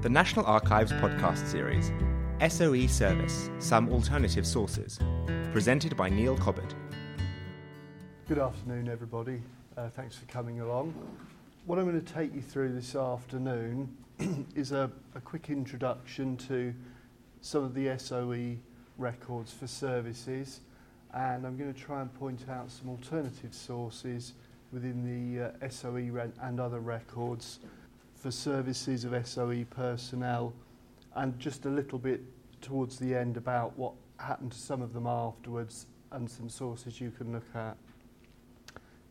the 0.00 0.08
National 0.08 0.46
Archives 0.46 0.92
podcast 0.92 1.44
series, 1.48 1.90
SOE 2.48 2.86
Service 2.86 3.50
Some 3.58 3.88
Alternative 3.88 4.46
Sources, 4.46 4.96
presented 5.50 5.96
by 5.96 6.08
Neil 6.08 6.36
Cobbett. 6.36 6.72
Good 8.28 8.38
afternoon, 8.38 8.88
everybody. 8.88 9.42
Uh, 9.76 9.88
thanks 9.88 10.14
for 10.16 10.24
coming 10.26 10.60
along. 10.60 10.94
What 11.66 11.80
I'm 11.80 11.84
going 11.84 12.00
to 12.00 12.12
take 12.12 12.32
you 12.32 12.40
through 12.40 12.74
this 12.74 12.94
afternoon 12.94 13.88
is 14.54 14.70
a, 14.70 14.88
a 15.16 15.20
quick 15.20 15.50
introduction 15.50 16.36
to 16.46 16.72
some 17.40 17.64
of 17.64 17.74
the 17.74 17.98
SOE 17.98 18.54
records 18.98 19.52
for 19.52 19.66
services, 19.66 20.60
and 21.12 21.44
I'm 21.44 21.56
going 21.56 21.74
to 21.74 21.80
try 21.80 22.02
and 22.02 22.14
point 22.14 22.44
out 22.48 22.70
some 22.70 22.88
alternative 22.88 23.52
sources 23.52 24.34
within 24.70 25.02
the 25.34 25.46
uh, 25.66 25.70
SOE 25.70 26.30
and 26.40 26.60
other 26.60 26.78
records 26.78 27.58
for 28.18 28.30
services 28.30 29.04
of 29.04 29.26
SOE 29.26 29.64
personnel, 29.70 30.52
and 31.14 31.38
just 31.38 31.66
a 31.66 31.68
little 31.68 31.98
bit 31.98 32.20
towards 32.60 32.98
the 32.98 33.14
end 33.14 33.36
about 33.36 33.78
what 33.78 33.92
happened 34.18 34.52
to 34.52 34.58
some 34.58 34.82
of 34.82 34.92
them 34.92 35.06
afterwards 35.06 35.86
and 36.12 36.28
some 36.28 36.48
sources 36.48 37.00
you 37.00 37.10
can 37.10 37.32
look 37.32 37.46
at. 37.54 37.76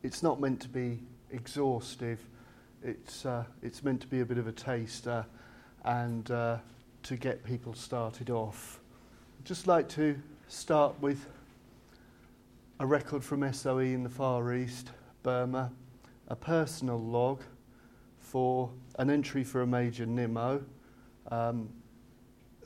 It's 0.04 0.22
not 0.22 0.40
meant 0.40 0.60
to 0.62 0.70
be 0.70 1.00
exhaustive. 1.32 2.20
It's, 2.84 3.26
uh, 3.26 3.46
it's 3.62 3.84
meant 3.84 4.02
to 4.02 4.08
be 4.08 4.22
a 4.22 4.26
bit 4.26 4.38
of 4.38 4.48
a 4.48 4.52
taster 4.52 5.26
and 5.86 6.30
uh, 6.32 6.58
to 7.04 7.16
get 7.16 7.44
people 7.44 7.74
started 7.74 8.30
off. 8.30 8.80
I'd 9.40 9.46
just 9.46 9.68
like 9.68 9.88
to 9.90 10.20
start 10.48 10.96
with 11.02 11.28
a 12.80 12.86
record 12.86 13.24
from 13.24 13.52
SOE 13.54 13.80
in 13.80 14.04
the 14.04 14.10
Far 14.10 14.54
East, 14.54 14.92
Burma, 15.24 15.72
a 16.28 16.36
personal 16.36 17.00
log 17.00 17.42
for 18.20 18.70
an 18.98 19.10
entry 19.10 19.44
for 19.44 19.62
a 19.62 19.68
Major 19.68 20.06
Nimmo, 20.06 20.64
um, 21.32 21.70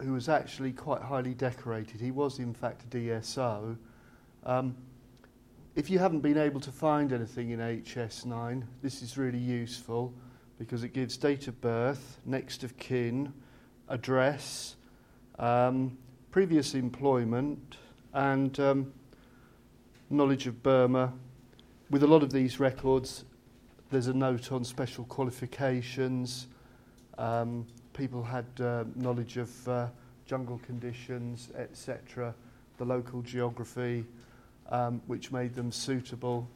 who 0.01 0.13
was 0.13 0.29
actually 0.29 0.71
quite 0.71 1.01
highly 1.01 1.33
decorated. 1.33 1.99
He 1.99 2.11
was, 2.11 2.39
in 2.39 2.53
fact, 2.53 2.83
a 2.83 2.97
DSO. 2.97 3.77
Um, 4.45 4.75
if 5.75 5.89
you 5.89 5.99
haven't 5.99 6.21
been 6.21 6.37
able 6.37 6.59
to 6.61 6.71
find 6.71 7.13
anything 7.13 7.51
in 7.51 7.59
HS9, 7.59 8.63
this 8.81 9.01
is 9.01 9.17
really 9.17 9.39
useful 9.39 10.13
because 10.57 10.83
it 10.83 10.93
gives 10.93 11.17
date 11.17 11.47
of 11.47 11.59
birth, 11.61 12.19
next 12.25 12.63
of 12.63 12.77
kin, 12.77 13.33
address, 13.87 14.75
um, 15.39 15.97
previous 16.29 16.75
employment, 16.75 17.77
and 18.13 18.59
um, 18.59 18.93
knowledge 20.09 20.47
of 20.47 20.61
Burma. 20.61 21.13
With 21.89 22.03
a 22.03 22.07
lot 22.07 22.23
of 22.23 22.31
these 22.31 22.59
records, 22.59 23.25
there's 23.91 24.07
a 24.07 24.13
note 24.13 24.53
on 24.53 24.63
special 24.63 25.03
qualifications. 25.03 26.47
Um, 27.17 27.67
people 27.91 28.23
had 28.23 28.45
uh, 28.61 28.85
knowledge 28.95 29.35
of 29.35 29.67
uh, 29.67 29.87
jungle 30.25 30.61
conditions, 30.65 31.49
etc., 31.57 32.33
the 32.77 32.85
local 32.85 33.21
geography, 33.21 34.05
um, 34.69 35.01
which 35.07 35.33
made 35.33 35.53
them 35.55 35.73
suitable 35.73 36.47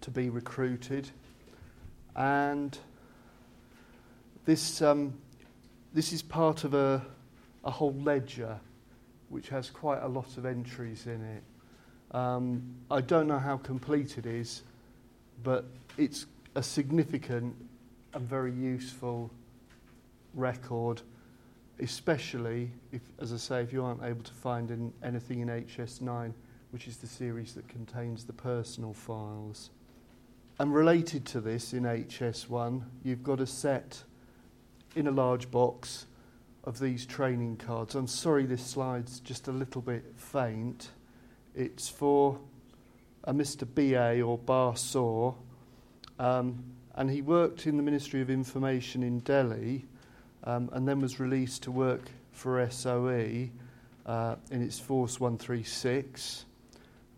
to 0.00 0.10
be 0.12 0.30
recruited. 0.30 1.10
And 2.14 2.78
this, 4.44 4.80
um, 4.82 5.14
this 5.92 6.12
is 6.12 6.22
part 6.22 6.62
of 6.62 6.74
a, 6.74 7.04
a 7.64 7.72
whole 7.72 7.94
ledger 7.94 8.60
which 9.30 9.48
has 9.48 9.68
quite 9.68 10.00
a 10.02 10.08
lot 10.08 10.36
of 10.36 10.46
entries 10.46 11.06
in 11.06 11.24
it. 11.24 11.42
Um, 12.16 12.62
I 12.88 13.00
don't 13.00 13.26
know 13.26 13.38
how 13.40 13.56
complete 13.56 14.16
it 14.16 14.26
is, 14.26 14.62
but 15.42 15.64
it's 15.96 16.26
a 16.54 16.62
significant 16.62 17.54
and 18.14 18.28
very 18.28 18.52
useful 18.52 19.30
record, 20.34 21.02
especially 21.80 22.70
if, 22.92 23.00
as 23.20 23.32
I 23.32 23.36
say, 23.36 23.62
if 23.62 23.72
you 23.72 23.84
aren't 23.84 24.02
able 24.02 24.22
to 24.22 24.34
find 24.34 24.70
in, 24.70 24.92
anything 25.02 25.40
in 25.40 25.48
HS9, 25.48 26.32
which 26.70 26.88
is 26.88 26.98
the 26.98 27.06
series 27.06 27.54
that 27.54 27.68
contains 27.68 28.24
the 28.24 28.32
personal 28.32 28.92
files. 28.92 29.70
And 30.58 30.74
related 30.74 31.24
to 31.26 31.40
this 31.40 31.72
in 31.72 31.84
HS1, 31.84 32.82
you've 33.02 33.22
got 33.22 33.40
a 33.40 33.46
set 33.46 34.02
in 34.94 35.06
a 35.06 35.10
large 35.10 35.50
box 35.50 36.06
of 36.64 36.78
these 36.78 37.06
training 37.06 37.56
cards. 37.56 37.94
I'm 37.94 38.06
sorry 38.06 38.46
this 38.46 38.64
slide's 38.64 39.20
just 39.20 39.48
a 39.48 39.52
little 39.52 39.82
bit 39.82 40.04
faint. 40.16 40.90
It's 41.54 41.88
for 41.88 42.38
a 43.24 43.34
Mr. 43.34 43.66
B.A. 43.74 44.22
or 44.22 44.38
Bar 44.38 44.76
Saw, 44.76 45.34
um, 46.22 46.62
and 46.94 47.10
he 47.10 47.20
worked 47.20 47.66
in 47.66 47.76
the 47.76 47.82
Ministry 47.82 48.20
of 48.20 48.30
Information 48.30 49.02
in 49.02 49.18
Delhi 49.20 49.84
um, 50.44 50.70
and 50.72 50.86
then 50.86 51.00
was 51.00 51.18
released 51.18 51.64
to 51.64 51.72
work 51.72 52.02
for 52.30 52.64
SOE 52.70 53.48
uh, 54.06 54.36
in 54.52 54.62
its 54.62 54.78
Force 54.78 55.18
136. 55.18 56.44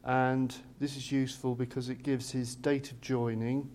And 0.04 0.56
this 0.81 0.97
is 0.97 1.12
useful 1.12 1.54
because 1.54 1.91
it 1.91 2.03
gives 2.03 2.31
his 2.31 2.54
date 2.54 2.93
of 2.93 3.00
joining, 3.03 3.69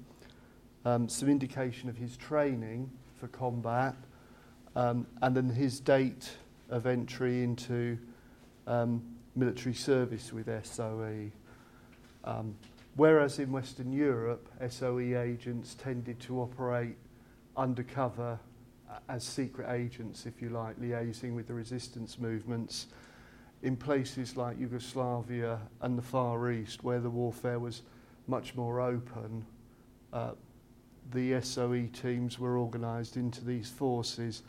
um, 0.84 1.08
some 1.08 1.30
indication 1.30 1.90
of 1.90 1.98
his 1.98 2.18
training 2.18 2.90
for 3.20 3.28
combat, 3.28 3.96
um, 4.76 5.06
and 5.22 5.38
then 5.38 5.48
his 5.48 5.80
date 5.80 6.38
of 6.72 6.88
entry 6.88 7.44
into 7.44 8.00
um, 8.66 9.04
military 9.36 9.76
service 9.76 10.34
with 10.34 10.50
SOE. 10.66 11.30
Whereas 12.96 13.40
in 13.40 13.52
Western 13.52 13.94
Europe, 13.94 14.50
SOE 14.70 15.18
agents 15.18 15.76
tended 15.76 16.20
to 16.22 16.42
operate 16.42 16.98
undercover 17.56 18.40
as 19.08 19.24
secret 19.24 19.70
agents, 19.72 20.26
if 20.26 20.42
you 20.42 20.50
like, 20.50 20.80
liaising 20.80 21.34
with 21.34 21.48
the 21.48 21.54
resistance 21.54 22.18
movements 22.20 22.88
in 23.62 23.76
places 23.76 24.38
like 24.38 24.60
Yugoslavia 24.60 25.60
and 25.82 25.98
the 25.98 26.02
Far 26.02 26.52
East, 26.52 26.84
where 26.84 27.00
the 27.00 27.10
warfare 27.10 27.60
was 27.60 27.82
much 28.28 28.56
more 28.56 28.80
open. 28.80 29.46
Uh, 30.14 30.32
the 31.12 31.42
SOE 31.42 31.88
teams 31.92 32.40
were 32.40 32.58
organised 32.58 33.18
into 33.18 33.44
these 33.44 33.70
forces, 33.70 34.44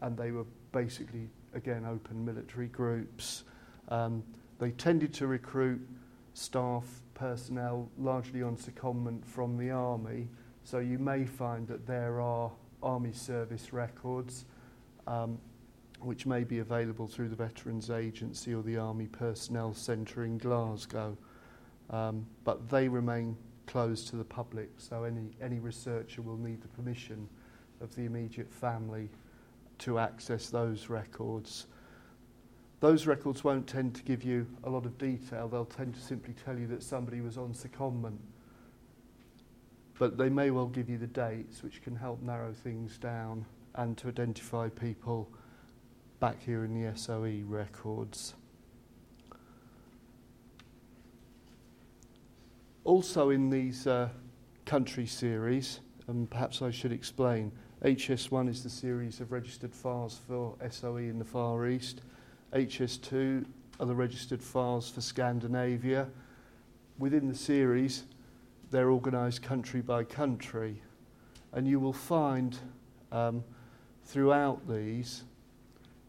and 0.00 0.16
they 0.16 0.30
were 0.30 0.46
basically, 0.70 1.28
again, 1.54 1.84
open 1.84 2.24
military 2.24 2.68
groups. 2.68 3.44
Um, 3.88 4.22
they 4.58 4.70
tended 4.70 5.12
to 5.14 5.26
recruit 5.26 5.80
staff 6.34 6.84
personnel 7.14 7.88
largely 7.98 8.42
on 8.42 8.56
secondment 8.56 9.24
from 9.24 9.56
the 9.56 9.70
Army. 9.70 10.28
So 10.64 10.78
you 10.78 10.98
may 10.98 11.24
find 11.24 11.66
that 11.68 11.86
there 11.86 12.20
are 12.20 12.50
Army 12.82 13.12
service 13.12 13.72
records 13.72 14.44
um, 15.06 15.38
which 16.00 16.26
may 16.26 16.44
be 16.44 16.58
available 16.58 17.06
through 17.06 17.28
the 17.28 17.36
Veterans 17.36 17.90
Agency 17.90 18.54
or 18.54 18.62
the 18.62 18.76
Army 18.76 19.06
Personnel 19.06 19.72
Centre 19.72 20.24
in 20.24 20.38
Glasgow. 20.38 21.16
Um, 21.90 22.26
but 22.44 22.68
they 22.68 22.88
remain 22.88 23.36
closed 23.66 24.08
to 24.08 24.16
the 24.16 24.24
public, 24.24 24.70
so 24.78 25.04
any, 25.04 25.30
any 25.40 25.58
researcher 25.58 26.22
will 26.22 26.36
need 26.36 26.60
the 26.62 26.68
permission 26.68 27.28
of 27.80 27.94
the 27.94 28.02
immediate 28.02 28.52
family 28.52 29.08
to 29.78 29.98
access 29.98 30.48
those 30.50 30.88
records. 30.88 31.66
Those 32.82 33.06
records 33.06 33.44
won't 33.44 33.68
tend 33.68 33.94
to 33.94 34.02
give 34.02 34.24
you 34.24 34.44
a 34.64 34.68
lot 34.68 34.86
of 34.86 34.98
detail. 34.98 35.46
They'll 35.46 35.64
tend 35.64 35.94
to 35.94 36.00
simply 36.00 36.34
tell 36.44 36.58
you 36.58 36.66
that 36.66 36.82
somebody 36.82 37.20
was 37.20 37.38
on 37.38 37.54
secondment. 37.54 38.18
But 40.00 40.18
they 40.18 40.28
may 40.28 40.50
well 40.50 40.66
give 40.66 40.90
you 40.90 40.98
the 40.98 41.06
dates, 41.06 41.62
which 41.62 41.80
can 41.80 41.94
help 41.94 42.20
narrow 42.22 42.52
things 42.52 42.98
down 42.98 43.46
and 43.76 43.96
to 43.98 44.08
identify 44.08 44.68
people 44.68 45.30
back 46.18 46.42
here 46.42 46.64
in 46.64 46.74
the 46.74 46.92
SOE 46.96 47.44
records. 47.46 48.34
Also 52.82 53.30
in 53.30 53.48
these 53.48 53.86
uh, 53.86 54.08
country 54.66 55.06
series, 55.06 55.78
and 56.08 56.28
perhaps 56.28 56.62
I 56.62 56.72
should 56.72 56.90
explain, 56.90 57.52
HS1 57.84 58.48
is 58.48 58.64
the 58.64 58.70
series 58.70 59.20
of 59.20 59.30
registered 59.30 59.72
files 59.72 60.18
for 60.26 60.56
SOE 60.68 60.96
in 60.96 61.20
the 61.20 61.24
Far 61.24 61.68
East. 61.68 62.00
HS2 62.52 63.44
are 63.80 63.86
the 63.86 63.94
registered 63.94 64.42
files 64.42 64.90
for 64.90 65.00
Scandinavia. 65.00 66.08
Within 66.98 67.28
the 67.28 67.34
series, 67.34 68.04
they're 68.70 68.90
organised 68.90 69.42
country 69.42 69.80
by 69.80 70.04
country, 70.04 70.82
and 71.52 71.66
you 71.66 71.80
will 71.80 71.92
find 71.92 72.58
um, 73.10 73.42
throughout 74.04 74.68
these, 74.68 75.24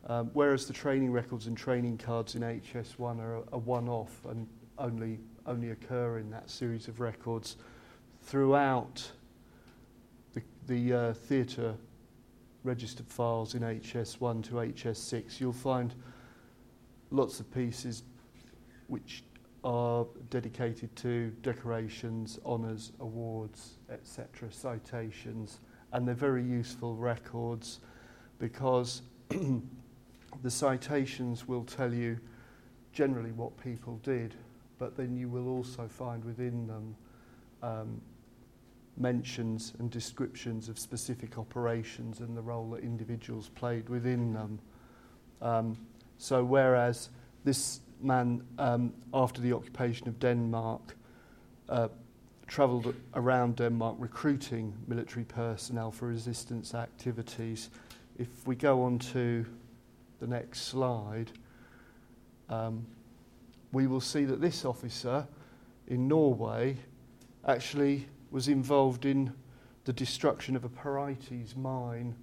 um, 0.07 0.29
whereas 0.33 0.67
the 0.67 0.73
training 0.73 1.11
records 1.11 1.47
and 1.47 1.57
training 1.57 1.97
cards 1.97 2.35
in 2.35 2.41
HS1 2.41 3.19
are 3.19 3.35
a, 3.35 3.43
a 3.53 3.57
one-off 3.57 4.25
and 4.29 4.47
only 4.77 5.19
only 5.45 5.71
occur 5.71 6.19
in 6.19 6.29
that 6.31 6.49
series 6.49 6.87
of 6.87 6.99
records, 6.99 7.57
throughout 8.21 9.11
the, 10.33 10.41
the 10.67 10.93
uh, 10.93 11.13
theatre 11.13 11.75
registered 12.63 13.07
files 13.07 13.55
in 13.55 13.61
HS1 13.61 14.43
to 14.45 14.53
HS6, 14.53 15.39
you'll 15.39 15.51
find 15.51 15.93
lots 17.13 17.39
of 17.39 17.49
pieces 17.53 18.03
which 18.87 19.23
are 19.63 20.05
dedicated 20.29 20.93
to 20.97 21.29
decorations, 21.41 22.39
honours, 22.45 22.91
awards, 22.99 23.77
etc., 23.89 24.51
citations, 24.51 25.59
and 25.93 26.05
they're 26.05 26.15
very 26.15 26.43
useful 26.43 26.95
records. 26.95 27.79
because 28.39 29.03
the 29.29 30.51
citations 30.51 31.47
will 31.47 31.63
tell 31.63 31.93
you 31.93 32.19
generally 32.91 33.31
what 33.31 33.55
people 33.57 34.01
did, 34.03 34.35
but 34.79 34.97
then 34.97 35.15
you 35.15 35.29
will 35.29 35.47
also 35.47 35.87
find 35.87 36.25
within 36.25 36.67
them 36.67 36.95
um, 37.61 38.01
mentions 38.97 39.73
and 39.79 39.89
descriptions 39.89 40.67
of 40.67 40.77
specific 40.77 41.37
operations 41.37 42.19
and 42.19 42.35
the 42.35 42.41
role 42.41 42.69
that 42.71 42.83
individuals 42.83 43.47
played 43.55 43.87
within 43.87 44.33
them. 44.33 44.59
Um, 45.41 45.77
so, 46.23 46.41
whereas 46.41 47.09
this 47.43 47.81
man, 48.01 48.41
um, 48.57 48.93
after 49.13 49.41
the 49.41 49.51
occupation 49.51 50.07
of 50.07 50.19
Denmark, 50.19 50.95
uh, 51.67 51.89
travelled 52.47 52.95
around 53.13 53.57
Denmark 53.57 53.97
recruiting 53.99 54.73
military 54.87 55.25
personnel 55.25 55.91
for 55.91 56.07
resistance 56.07 56.73
activities. 56.73 57.71
If 58.17 58.47
we 58.47 58.55
go 58.55 58.83
on 58.83 58.99
to 58.99 59.45
the 60.21 60.27
next 60.27 60.61
slide, 60.61 61.29
um, 62.47 62.85
we 63.73 63.87
will 63.87 63.99
see 63.99 64.23
that 64.23 64.39
this 64.39 64.63
officer 64.63 65.27
in 65.87 66.07
Norway 66.07 66.77
actually 67.45 68.07
was 68.31 68.47
involved 68.47 69.03
in 69.03 69.33
the 69.83 69.91
destruction 69.91 70.55
of 70.55 70.63
a 70.63 70.69
pyrites 70.69 71.57
mine 71.57 72.15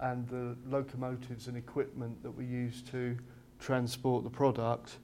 and 0.00 0.28
the 0.28 0.54
locomotives 0.68 1.48
and 1.48 1.56
equipment 1.56 2.22
that 2.22 2.30
were 2.32 2.42
used 2.42 2.86
to 2.88 3.16
transport 3.58 4.24
the 4.24 4.30
product. 4.30 4.98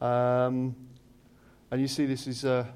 Um, 0.00 0.74
and 1.70 1.80
you 1.80 1.88
see 1.88 2.06
this 2.06 2.26
is 2.26 2.44
a 2.44 2.68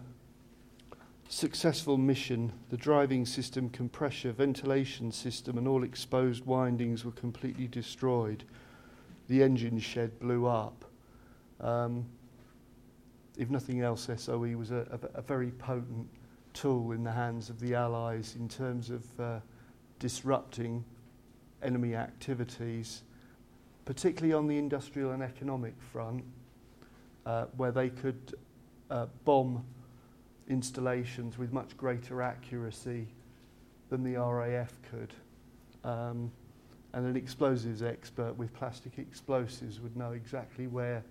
successful 1.29 1.97
mission. 1.97 2.53
The 2.71 2.77
driving 2.77 3.27
system, 3.27 3.69
compressor, 3.69 4.33
ventilation 4.33 5.13
system, 5.13 5.59
and 5.59 5.67
all 5.67 5.85
exposed 5.85 6.47
windings 6.47 7.05
were 7.05 7.13
completely 7.13 7.67
destroyed. 7.67 8.45
The 9.29 9.43
engine 9.43 9.79
shed 9.79 10.19
blew 10.19 10.47
up. 10.47 10.85
Um, 11.61 12.07
if 13.37 13.51
nothing 13.51 13.81
else, 13.81 14.09
SOE 14.17 14.57
was 14.57 14.71
a, 14.71 14.87
a, 15.15 15.19
a, 15.19 15.23
very 15.23 15.51
potent 15.53 16.09
tool 16.53 16.93
in 16.93 17.03
the 17.03 17.13
hands 17.13 17.51
of 17.51 17.61
the 17.61 17.75
Allies 17.75 18.37
in 18.39 18.49
terms 18.49 18.91
of 18.91 19.21
uh, 19.21 19.41
disrupting 19.99 20.85
enemy 21.63 21.95
activities, 21.95 23.03
particularly 23.87 24.35
on 24.35 24.47
the 24.47 24.59
industrial 24.59 25.13
and 25.13 25.23
economic 25.23 25.73
front, 25.81 26.23
uh, 27.25 27.47
where 27.57 27.73
they 27.73 27.89
could 27.89 28.35
uh, 28.91 29.07
bomb 29.25 29.65
installations 30.49 31.39
with 31.39 31.53
much 31.53 31.77
greater 31.77 32.21
accuracy 32.21 33.07
than 33.89 34.03
the 34.03 34.17
RAF 34.21 34.73
could. 34.91 35.15
Um, 35.89 36.31
and 36.93 37.07
an 37.07 37.17
explosives 37.17 37.83
expert 37.83 38.37
with 38.37 38.53
plastic 38.55 38.99
explosives 38.99 39.81
would 39.81 39.97
know 39.97 40.13
exactly 40.13 40.67
where 40.67 41.05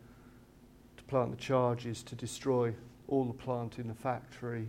to 0.97 1.03
plant 1.05 1.31
the 1.31 1.37
charges 1.37 2.03
to 2.03 2.15
destroy 2.15 2.73
all 3.07 3.23
the 3.23 3.33
plant 3.33 3.79
in 3.79 3.87
the 3.87 3.93
factory. 3.93 4.67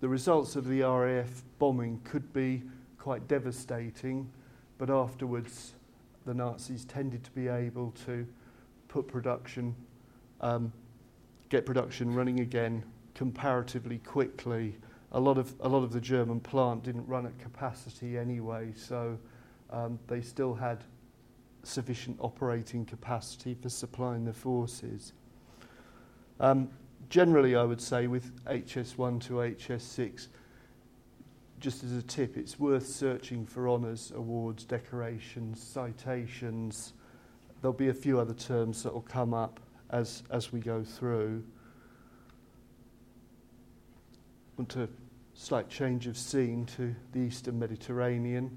The 0.00 0.08
results 0.08 0.56
of 0.56 0.66
the 0.66 0.80
RAF 0.82 1.42
bombing 1.60 2.00
could 2.02 2.32
be 2.32 2.62
quite 2.98 3.28
devastating, 3.28 4.28
but 4.78 4.90
afterwards 4.90 5.74
the 6.24 6.34
Nazis 6.34 6.84
tended 6.84 7.24
to 7.24 7.30
be 7.32 7.48
able 7.48 7.92
to 8.06 8.26
put 8.88 9.08
production, 9.08 9.74
um, 10.40 10.72
get 11.48 11.66
production 11.66 12.14
running 12.14 12.40
again 12.40 12.84
comparatively 13.14 13.98
quickly. 13.98 14.76
A 15.12 15.20
lot 15.20 15.38
of 15.38 15.54
a 15.60 15.68
lot 15.68 15.82
of 15.82 15.92
the 15.92 16.00
German 16.00 16.40
plant 16.40 16.84
didn't 16.84 17.06
run 17.06 17.26
at 17.26 17.38
capacity 17.38 18.16
anyway, 18.16 18.72
so 18.74 19.18
um, 19.70 19.98
they 20.06 20.20
still 20.20 20.54
had 20.54 20.84
sufficient 21.64 22.16
operating 22.20 22.84
capacity 22.84 23.54
for 23.54 23.68
supplying 23.68 24.24
the 24.24 24.32
forces. 24.32 25.12
Um, 26.40 26.68
generally, 27.08 27.56
I 27.56 27.62
would 27.62 27.80
say 27.80 28.06
with 28.06 28.44
HS1 28.46 29.22
to 29.26 29.34
HS6, 29.34 30.28
just 31.62 31.84
as 31.84 31.92
a 31.92 32.02
tip, 32.02 32.36
it's 32.36 32.58
worth 32.58 32.84
searching 32.84 33.46
for 33.46 33.68
honours, 33.68 34.12
awards, 34.16 34.64
decorations, 34.64 35.62
citations. 35.62 36.92
There'll 37.60 37.72
be 37.72 37.88
a 37.88 37.94
few 37.94 38.18
other 38.18 38.34
terms 38.34 38.82
that 38.82 38.92
will 38.92 39.02
come 39.02 39.32
up 39.32 39.60
as, 39.88 40.24
as 40.28 40.52
we 40.52 40.58
go 40.58 40.82
through. 40.82 41.44
want 44.56 44.74
a 44.74 44.88
slight 45.34 45.68
change 45.68 46.08
of 46.08 46.18
scene 46.18 46.66
to 46.66 46.96
the 47.12 47.20
Eastern 47.20 47.60
Mediterranean. 47.60 48.56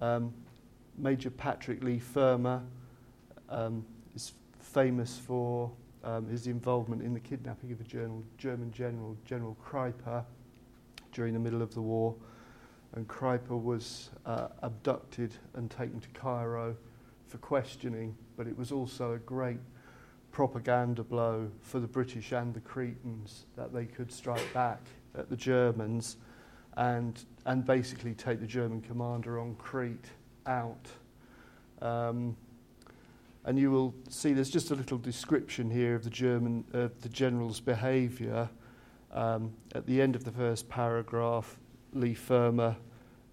Um, 0.00 0.32
Major 0.96 1.30
Patrick 1.30 1.84
Leigh 1.84 1.98
Fermor 1.98 2.62
um, 3.50 3.84
is 4.16 4.32
famous 4.58 5.18
for 5.18 5.70
um, 6.02 6.26
his 6.26 6.46
involvement 6.46 7.02
in 7.02 7.12
the 7.12 7.20
kidnapping 7.20 7.72
of 7.72 7.80
a 7.82 7.84
German 8.38 8.72
general, 8.72 9.18
General 9.26 9.54
Kreipe, 9.62 10.24
during 11.12 11.34
the 11.34 11.40
middle 11.40 11.60
of 11.60 11.74
the 11.74 11.82
war. 11.82 12.14
And 12.94 13.06
Kreipe 13.06 13.48
was 13.48 14.10
uh, 14.24 14.48
abducted 14.62 15.32
and 15.54 15.70
taken 15.70 16.00
to 16.00 16.08
Cairo 16.10 16.76
for 17.26 17.38
questioning, 17.38 18.16
but 18.36 18.46
it 18.46 18.56
was 18.56 18.72
also 18.72 19.12
a 19.12 19.18
great 19.18 19.58
propaganda 20.32 21.02
blow 21.02 21.50
for 21.60 21.80
the 21.80 21.86
British 21.86 22.32
and 22.32 22.54
the 22.54 22.60
Cretans 22.60 23.44
that 23.56 23.72
they 23.72 23.84
could 23.84 24.10
strike 24.10 24.52
back 24.54 24.80
at 25.16 25.28
the 25.28 25.36
Germans 25.36 26.16
and, 26.76 27.24
and 27.44 27.66
basically 27.66 28.14
take 28.14 28.40
the 28.40 28.46
German 28.46 28.80
commander 28.80 29.38
on 29.38 29.54
Crete 29.56 30.06
out. 30.46 30.86
Um, 31.82 32.36
and 33.44 33.58
you 33.58 33.70
will 33.70 33.94
see 34.08 34.32
there's 34.32 34.50
just 34.50 34.70
a 34.70 34.74
little 34.74 34.98
description 34.98 35.70
here 35.70 35.94
of 35.94 36.04
the 36.04 36.10
German 36.10 36.64
of 36.72 37.00
the 37.02 37.08
general's 37.08 37.60
behaviour. 37.60 38.48
Um, 39.12 39.54
at 39.74 39.86
the 39.86 40.02
end 40.02 40.16
of 40.16 40.24
the 40.24 40.32
first 40.32 40.68
paragraph, 40.68 41.58
Leigh 41.92 42.14
Fermor 42.14 42.76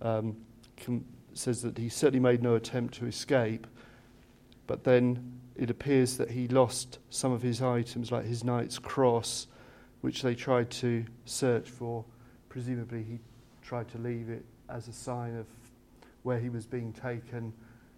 um, 0.02 0.38
com- 0.84 1.06
says 1.34 1.62
that 1.62 1.78
he 1.78 1.90
certainly 1.90 2.20
made 2.20 2.42
no 2.42 2.56
attempt 2.56 2.96
to 2.96 3.06
escape, 3.06 3.68
but 4.68 4.84
then 4.84 5.40
it 5.56 5.70
appears 5.70 6.18
that 6.18 6.32
he 6.32 6.48
lost 6.48 7.00
some 7.10 7.32
of 7.32 7.42
his 7.42 7.62
items, 7.62 8.12
like 8.12 8.26
his 8.26 8.44
knight's 8.44 8.80
cross, 8.80 9.48
which 10.02 10.22
they 10.22 10.36
tried 10.36 10.70
to 10.70 11.06
search 11.26 11.70
for. 11.70 12.04
Presumably, 12.50 13.04
he 13.04 13.20
tried 13.62 13.88
to 13.90 13.98
leave 13.98 14.30
it 14.30 14.46
as 14.70 14.88
a 14.88 14.94
sign 14.94 15.36
of 15.38 15.46
where 16.24 16.40
he 16.40 16.50
was 16.50 16.66
being 16.66 16.92
taken 16.92 17.54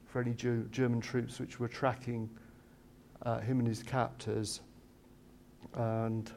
for 0.06 0.22
any 0.22 0.34
German 0.34 1.02
troops 1.02 1.40
which 1.40 1.60
were 1.60 1.68
tracking 1.68 2.30
uh, 3.24 3.40
him 3.40 3.60
and 3.60 3.68
his 3.68 3.84
captors. 3.84 4.62
And 5.74 6.32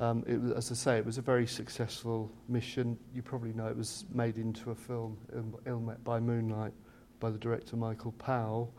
um, 0.00 0.24
it 0.26 0.40
as 0.56 0.72
I 0.72 0.74
say, 0.74 0.96
it 0.96 1.04
was 1.04 1.18
a 1.18 1.22
very 1.22 1.46
successful 1.46 2.32
mission. 2.48 2.98
You 3.14 3.20
probably 3.20 3.52
know 3.52 3.66
it 3.66 3.76
was 3.76 4.06
made 4.14 4.38
into 4.38 4.70
a 4.70 4.74
film, 4.74 5.18
Il, 5.36 5.60
Ill 5.66 5.80
Met 5.80 6.02
by 6.02 6.18
Moonlight, 6.18 6.72
by 7.20 7.28
the 7.28 7.36
director 7.36 7.76
Michael 7.76 8.12
Powell. 8.12 8.72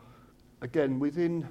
Again, 0.62 0.98
within 0.98 1.48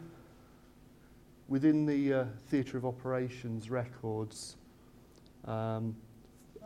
within 1.47 1.85
the 1.85 2.13
uh, 2.13 2.25
theatre 2.47 2.77
of 2.77 2.85
operations 2.85 3.69
records, 3.69 4.57
um, 5.45 5.95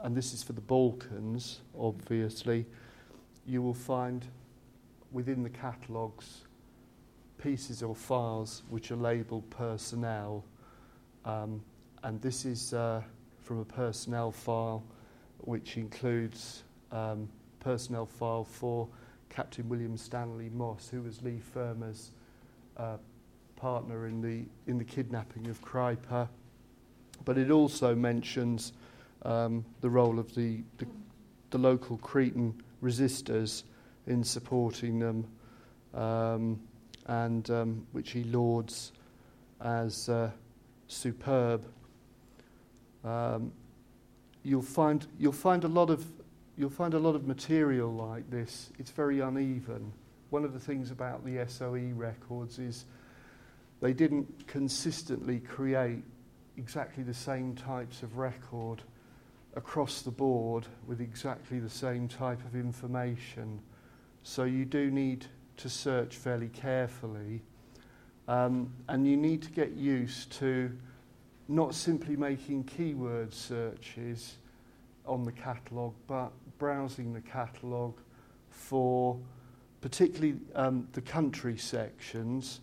and 0.03 0.17
this 0.17 0.33
is 0.33 0.41
for 0.41 0.53
the 0.53 0.61
Balkans, 0.61 1.61
obviously, 1.79 2.65
you 3.45 3.61
will 3.61 3.73
find 3.73 4.25
within 5.11 5.43
the 5.43 5.49
catalogues 5.49 6.41
pieces 7.37 7.83
or 7.83 7.95
files 7.95 8.63
which 8.69 8.89
are 8.89 8.95
labelled 8.95 9.47
personnel. 9.51 10.43
Um, 11.23 11.61
and 12.05 12.21
this 12.21 12.45
is 12.45 12.71
uh, 12.71 13.01
from 13.41 13.59
a 13.61 13.65
personnel 13.65 14.31
file 14.31 14.83
which 15.39 15.75
includes 15.75 16.61
um, 16.91 17.27
personnel 17.59 18.05
file 18.05 18.43
for 18.43 18.87
Captain 19.29 19.67
William 19.67 19.97
Stanley 19.97 20.49
Moss, 20.53 20.87
who 20.87 21.01
was 21.01 21.23
Leigh 21.23 21.41
Fermor's 21.51 22.11
uh, 22.77 22.97
partner 23.55 24.05
in 24.05 24.21
the, 24.21 24.45
in 24.67 24.77
the 24.77 24.83
kidnapping 24.83 25.47
of 25.47 25.59
Kreipe. 25.63 26.29
But 27.25 27.39
it 27.39 27.49
also 27.49 27.95
mentions 27.95 28.73
um, 29.23 29.65
the 29.81 29.89
role 29.89 30.19
of 30.19 30.35
the, 30.35 30.59
the, 30.77 30.85
the, 31.49 31.57
local 31.57 31.97
Cretan 31.97 32.53
resistors 32.83 33.63
in 34.05 34.23
supporting 34.23 34.99
them, 34.99 35.25
um, 35.95 36.59
and 37.07 37.49
um, 37.49 37.87
which 37.93 38.11
he 38.11 38.25
lauds 38.25 38.91
as 39.59 40.07
uh, 40.07 40.29
superb. 40.87 41.65
Um, 43.05 43.51
you'll 44.43 44.61
find 44.61 45.05
you'll 45.19 45.31
find 45.31 45.63
a 45.63 45.67
lot 45.67 45.89
of 45.89 46.05
you'll 46.57 46.69
find 46.69 46.93
a 46.93 46.99
lot 46.99 47.15
of 47.15 47.27
material 47.27 47.93
like 47.93 48.29
this. 48.29 48.71
It's 48.79 48.91
very 48.91 49.19
uneven. 49.19 49.91
One 50.31 50.43
of 50.43 50.53
the 50.53 50.59
things 50.59 50.91
about 50.91 51.23
the 51.23 51.45
SOE 51.47 51.91
records 51.93 52.59
is 52.59 52.85
they 53.81 53.93
didn't 53.93 54.47
consistently 54.47 55.39
create 55.39 56.03
exactly 56.57 57.03
the 57.03 57.13
same 57.13 57.55
types 57.55 58.01
of 58.01 58.17
record 58.17 58.81
across 59.55 60.01
the 60.01 60.11
board 60.11 60.65
with 60.87 61.01
exactly 61.01 61.59
the 61.59 61.69
same 61.69 62.07
type 62.07 62.43
of 62.45 62.55
information. 62.55 63.59
So 64.23 64.43
you 64.43 64.65
do 64.65 64.89
need 64.89 65.27
to 65.57 65.69
search 65.69 66.15
fairly 66.15 66.49
carefully. 66.49 67.41
Um, 68.27 68.73
and 68.89 69.07
you 69.07 69.15
need 69.15 69.43
to 69.43 69.51
get 69.51 69.71
used 69.71 70.31
to 70.39 70.71
not 71.47 71.75
simply 71.75 72.15
making 72.15 72.63
keyword 72.63 73.33
searches 73.33 74.35
on 75.05 75.23
the 75.23 75.31
catalogue, 75.31 75.93
but 76.07 76.31
browsing 76.57 77.13
the 77.13 77.21
catalogue 77.21 77.99
for 78.49 79.17
particularly 79.81 80.39
um, 80.55 80.87
the 80.93 81.01
country 81.01 81.57
sections. 81.57 82.61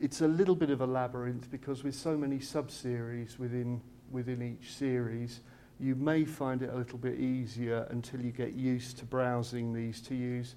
It's 0.00 0.20
a 0.20 0.26
little 0.26 0.56
bit 0.56 0.70
of 0.70 0.80
a 0.80 0.86
labyrinth 0.86 1.48
because 1.50 1.84
with 1.84 1.94
so 1.94 2.16
many 2.16 2.40
sub-series 2.40 3.38
within, 3.38 3.80
within 4.10 4.42
each 4.42 4.72
series, 4.72 5.40
you 5.78 5.94
may 5.94 6.24
find 6.24 6.62
it 6.62 6.70
a 6.70 6.76
little 6.76 6.98
bit 6.98 7.20
easier 7.20 7.86
until 7.90 8.20
you 8.20 8.32
get 8.32 8.54
used 8.54 8.98
to 8.98 9.04
browsing 9.04 9.72
these 9.72 10.00
to 10.00 10.16
use 10.16 10.56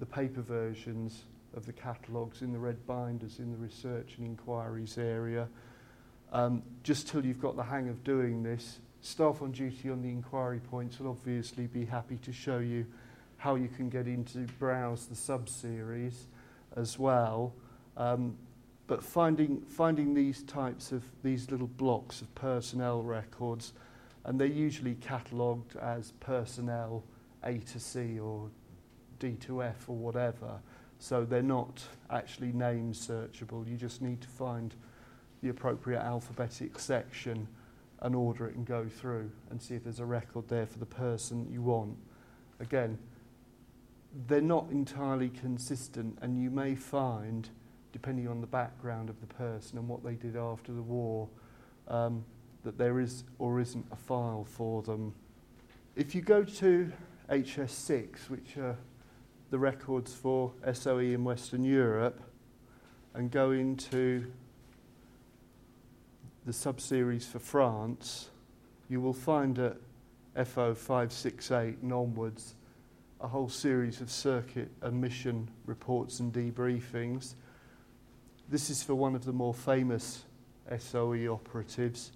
the 0.00 0.06
paper 0.06 0.40
versions 0.40 1.24
of 1.58 1.66
the 1.66 1.72
catalogues 1.72 2.40
in 2.40 2.52
the 2.52 2.58
red 2.58 2.86
binders 2.86 3.40
in 3.40 3.50
the 3.50 3.56
research 3.58 4.14
and 4.16 4.24
inquiries 4.24 4.96
area. 4.96 5.48
Um, 6.32 6.62
just 6.82 7.08
till 7.08 7.26
you've 7.26 7.40
got 7.40 7.56
the 7.56 7.62
hang 7.62 7.88
of 7.88 8.04
doing 8.04 8.42
this, 8.42 8.78
staff 9.00 9.42
on 9.42 9.52
duty 9.52 9.90
on 9.90 10.00
the 10.00 10.08
inquiry 10.08 10.60
points 10.60 10.98
will 10.98 11.10
obviously 11.10 11.66
be 11.66 11.84
happy 11.84 12.16
to 12.18 12.32
show 12.32 12.58
you 12.58 12.86
how 13.36 13.56
you 13.56 13.68
can 13.68 13.88
get 13.88 14.06
into 14.06 14.46
browse 14.58 15.06
the 15.06 15.16
sub-series 15.16 16.26
as 16.76 16.98
well. 16.98 17.52
Um, 17.96 18.36
but 18.86 19.02
finding, 19.02 19.60
finding 19.68 20.14
these 20.14 20.42
types 20.44 20.92
of, 20.92 21.02
these 21.22 21.50
little 21.50 21.66
blocks 21.66 22.22
of 22.22 22.32
personnel 22.34 23.02
records, 23.02 23.72
and 24.24 24.40
they're 24.40 24.46
usually 24.46 24.94
catalogued 24.94 25.76
as 25.76 26.12
personnel 26.20 27.04
A 27.42 27.58
to 27.58 27.80
C 27.80 28.18
or 28.18 28.48
D 29.18 29.32
to 29.40 29.62
F 29.62 29.88
or 29.88 29.96
whatever. 29.96 30.60
So 30.98 31.24
they're 31.24 31.42
not 31.42 31.82
actually 32.10 32.52
name 32.52 32.92
searchable. 32.92 33.68
You 33.68 33.76
just 33.76 34.02
need 34.02 34.20
to 34.20 34.28
find 34.28 34.74
the 35.42 35.48
appropriate 35.48 36.00
alphabetic 36.00 36.78
section 36.78 37.46
and 38.00 38.14
order 38.14 38.46
it 38.46 38.56
and 38.56 38.66
go 38.66 38.86
through 38.86 39.30
and 39.50 39.60
see 39.60 39.74
if 39.74 39.84
there's 39.84 40.00
a 40.00 40.04
record 40.04 40.48
there 40.48 40.66
for 40.66 40.78
the 40.78 40.86
person 40.86 41.48
you 41.50 41.62
want. 41.62 41.96
Again, 42.60 42.98
they're 44.26 44.40
not 44.40 44.68
entirely 44.70 45.28
consistent, 45.28 46.18
and 46.22 46.42
you 46.42 46.50
may 46.50 46.74
find, 46.74 47.48
depending 47.92 48.26
on 48.28 48.40
the 48.40 48.46
background 48.46 49.10
of 49.10 49.20
the 49.20 49.26
person 49.26 49.78
and 49.78 49.88
what 49.88 50.02
they 50.02 50.14
did 50.14 50.36
after 50.36 50.72
the 50.72 50.82
war, 50.82 51.28
um, 51.88 52.24
that 52.64 52.78
there 52.78 53.00
is 53.00 53.24
or 53.38 53.60
isn't 53.60 53.86
a 53.92 53.96
file 53.96 54.44
for 54.44 54.82
them. 54.82 55.14
If 55.94 56.14
you 56.14 56.22
go 56.22 56.44
to 56.44 56.92
HS6, 57.30 58.30
which 58.30 58.56
are 58.56 58.76
the 59.50 59.58
records 59.58 60.14
for 60.14 60.52
SOE 60.72 60.98
in 60.98 61.24
Western 61.24 61.64
Europe, 61.64 62.20
and 63.14 63.30
go 63.30 63.50
into 63.52 64.26
the 66.44 66.52
sub-series 66.52 67.26
for 67.26 67.38
France, 67.38 68.30
you 68.88 69.00
will 69.00 69.12
find 69.12 69.58
at 69.58 69.76
FO 70.46 70.74
568 70.74 71.78
and 71.82 71.92
onwards 71.92 72.54
a 73.20 73.26
whole 73.26 73.48
series 73.48 74.00
of 74.00 74.10
circuit 74.10 74.70
and 74.82 75.00
mission 75.00 75.50
reports 75.66 76.20
and 76.20 76.32
debriefings. 76.32 77.34
This 78.48 78.70
is 78.70 78.82
for 78.82 78.94
one 78.94 79.14
of 79.14 79.24
the 79.24 79.32
more 79.32 79.52
famous 79.52 80.24
SOE 80.78 81.26
operatives 81.26 82.12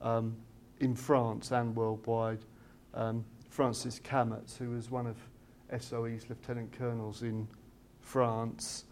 um, 0.00 0.36
in 0.78 0.94
France 0.94 1.50
and 1.50 1.76
worldwide, 1.76 2.40
um, 2.94 3.24
Francis 3.50 4.00
Cammaerts, 4.00 4.56
who 4.56 4.70
was 4.70 4.90
one 4.90 5.06
of 5.06 5.16
SOE's 5.78 6.28
lieutenant 6.28 6.72
colonels 6.72 7.22
in 7.22 7.48
France. 8.00 8.84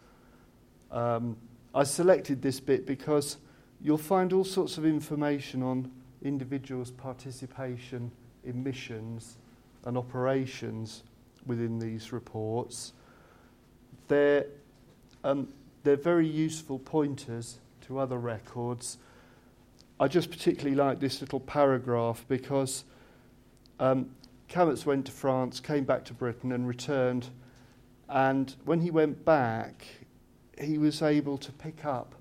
Um, 0.91 1.37
I 1.75 1.85
selected 1.85 2.43
this 2.43 2.61
bit 2.61 2.87
because 2.87 3.37
you'll 3.81 3.99
find 3.99 4.33
all 4.33 4.45
sorts 4.45 4.79
of 4.79 4.87
information 4.87 5.63
on 5.63 5.91
individuals' 6.23 6.91
participation 6.91 8.11
in 8.45 8.63
missions 8.63 9.37
and 9.85 9.97
operations 9.97 11.03
within 11.47 11.79
these 11.79 12.13
reports. 12.13 12.93
They're, 14.09 14.47
um, 15.25 15.49
they're 15.85 15.97
very 15.97 16.27
useful 16.27 16.79
pointers 16.79 17.59
to 17.83 17.99
other 17.99 18.19
records. 18.19 18.99
I 20.01 20.09
just 20.09 20.31
particularly 20.31 20.77
like 20.77 21.01
this 21.01 21.21
little 21.21 21.41
paragraph 21.41 22.25
because 22.29 22.85
um, 23.81 24.11
Cammaerts 24.49 24.87
went 24.87 25.07
to 25.07 25.12
France, 25.12 25.61
came 25.61 25.85
back 25.85 26.05
to 26.07 26.14
Britain, 26.14 26.52
and 26.52 26.67
returned. 26.67 27.28
And 28.09 28.55
when 28.64 28.81
he 28.81 28.90
went 28.90 29.25
back, 29.25 29.87
he 30.61 30.78
was 30.78 31.02
able 31.02 31.37
to 31.38 31.52
pick 31.52 31.85
up 31.85 32.14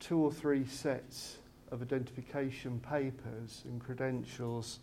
two 0.00 0.18
or 0.18 0.32
three 0.32 0.66
sets 0.66 1.38
of 1.70 1.82
identification 1.82 2.80
papers 2.80 3.62
and 3.64 3.80
credentials, 3.80 4.80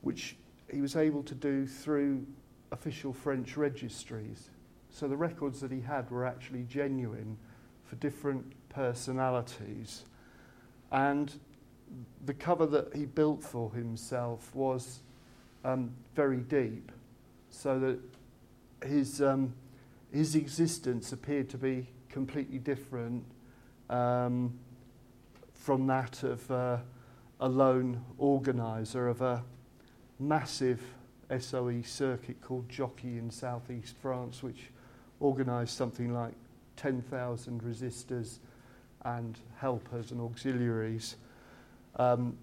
which 0.00 0.36
he 0.70 0.80
was 0.80 0.96
able 0.96 1.22
to 1.22 1.34
do 1.34 1.66
through 1.66 2.26
official 2.72 3.12
French 3.12 3.56
registries. 3.56 4.50
So 4.90 5.06
the 5.06 5.16
records 5.16 5.60
that 5.60 5.70
he 5.70 5.80
had 5.80 6.10
were 6.10 6.26
actually 6.26 6.64
genuine 6.64 7.36
for 7.84 7.96
different 7.96 8.52
personalities. 8.68 10.04
And 10.90 11.32
the 12.24 12.34
cover 12.34 12.66
that 12.66 12.94
he 12.94 13.04
built 13.04 13.42
for 13.42 13.70
himself 13.72 14.54
was 14.54 15.00
um, 15.64 15.90
very 16.14 16.38
deep, 16.38 16.92
so 17.50 17.78
that 17.78 17.98
his, 18.88 19.22
um, 19.22 19.54
his 20.12 20.34
existence 20.34 21.12
appeared 21.12 21.48
to 21.50 21.58
be 21.58 21.88
completely 22.08 22.58
different 22.58 23.24
um, 23.90 24.58
from 25.54 25.86
that 25.86 26.22
of 26.22 26.50
uh, 26.50 26.76
a 27.40 27.48
lone 27.48 28.04
organiser 28.18 29.08
of 29.08 29.20
a 29.22 29.42
massive 30.18 30.80
SOE 31.38 31.82
circuit 31.82 32.40
called 32.40 32.68
Jockey 32.68 33.18
in 33.18 33.30
southeast 33.30 33.96
France, 34.00 34.42
which 34.42 34.70
organised 35.20 35.76
something 35.76 36.12
like 36.12 36.34
10,000 36.76 37.62
resistors 37.62 38.38
and 39.04 39.38
helpers 39.58 40.10
and 40.10 40.20
auxiliaries. 40.20 41.16
Um, 41.96 42.36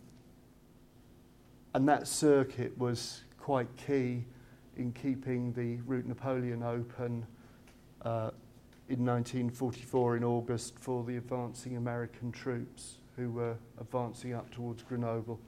and 1.74 1.88
that 1.88 2.08
circuit 2.08 2.78
was 2.78 3.22
quite 3.38 3.68
key 3.78 4.26
in 4.78 4.92
keeping 4.94 5.54
the 5.54 5.78
Route 5.86 6.06
Napoleon 6.06 6.64
open 6.64 7.26
uh, 8.04 8.32
in 8.90 9.06
1944 9.06 10.18
in 10.18 10.24
August 10.24 10.78
for 10.80 11.04
the 11.04 11.18
advancing 11.18 11.78
American 11.78 12.32
troops 12.32 12.98
who 13.16 13.32
were 13.32 13.56
advancing 13.80 14.34
up 14.34 14.50
towards 14.52 14.84
Grenoble 14.84 15.40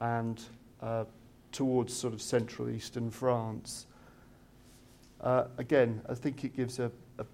and 0.00 0.42
uh, 0.80 1.04
towards 1.52 1.94
sort 1.94 2.14
of 2.14 2.22
central 2.22 2.68
eastern 2.68 3.10
France. 3.10 3.86
Uh, 5.20 5.44
again, 5.58 6.00
I 6.08 6.14
think 6.14 6.44
it 6.44 6.54
gives 6.54 6.78
a, 6.78 6.90
a, 7.18 7.24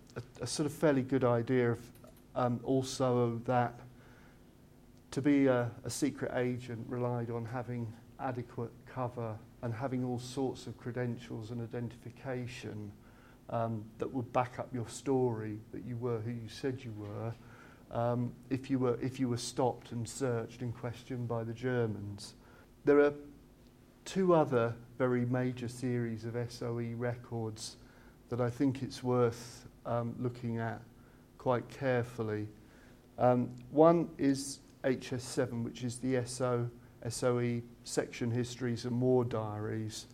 a, 0.41 0.47
sort 0.47 0.67
of 0.67 0.73
fairly 0.73 1.03
good 1.03 1.25
idea 1.25 1.73
of 1.73 1.81
um, 2.37 2.61
also 2.63 3.41
that 3.45 3.81
to 5.11 5.21
be 5.21 5.47
a, 5.47 5.71
a 5.85 5.91
secret 5.91 6.33
agent 6.37 6.87
relied 6.89 7.31
on 7.31 7.45
having 7.45 7.93
adequate 8.23 8.73
cover 8.87 9.37
and 9.63 9.75
having 9.75 10.05
all 10.05 10.19
sorts 10.19 10.67
of 10.67 10.77
credentials 10.79 11.51
and 11.51 11.61
identification 11.61 12.93
um, 13.51 13.85
that 13.99 14.13
would 14.13 14.33
back 14.33 14.59
up 14.59 14.69
your 14.73 14.89
story 14.89 15.59
that 15.73 15.85
you 15.85 15.97
were 15.97 16.21
who 16.21 16.31
you 16.31 16.49
said 16.49 16.81
you 16.83 16.93
were 16.97 17.33
um, 17.93 18.33
if, 18.49 18.71
you 18.71 18.79
were 18.79 18.99
if 19.03 19.21
you 19.21 19.29
were 19.29 19.37
stopped 19.37 19.93
and 19.93 20.09
searched 20.09 20.63
and 20.63 20.75
questioned 20.75 21.29
by 21.29 21.45
the 21.45 21.53
Germans. 21.53 22.35
There 22.85 23.01
are 23.01 23.13
two 24.05 24.35
other 24.35 24.75
very 24.99 25.25
major 25.27 25.69
series 25.69 26.25
of 26.25 26.37
SOE 26.51 26.95
records 26.97 27.77
that 28.31 28.41
I 28.41 28.51
think 28.51 28.83
it's 28.83 29.03
worth 29.03 29.69
um, 29.85 30.15
looking 30.19 30.59
at 30.59 30.81
quite 31.39 31.69
carefully. 31.69 32.49
Um, 33.19 33.51
one 33.71 34.09
is 34.17 34.61
HS7, 34.85 35.63
which 35.63 35.85
is 35.85 35.99
the 35.99 36.25
SO, 36.25 36.71
SOE 37.09 37.63
section 37.85 38.31
histories 38.31 38.85
and 38.85 39.01
war 39.01 39.25
diaries. 39.25 40.07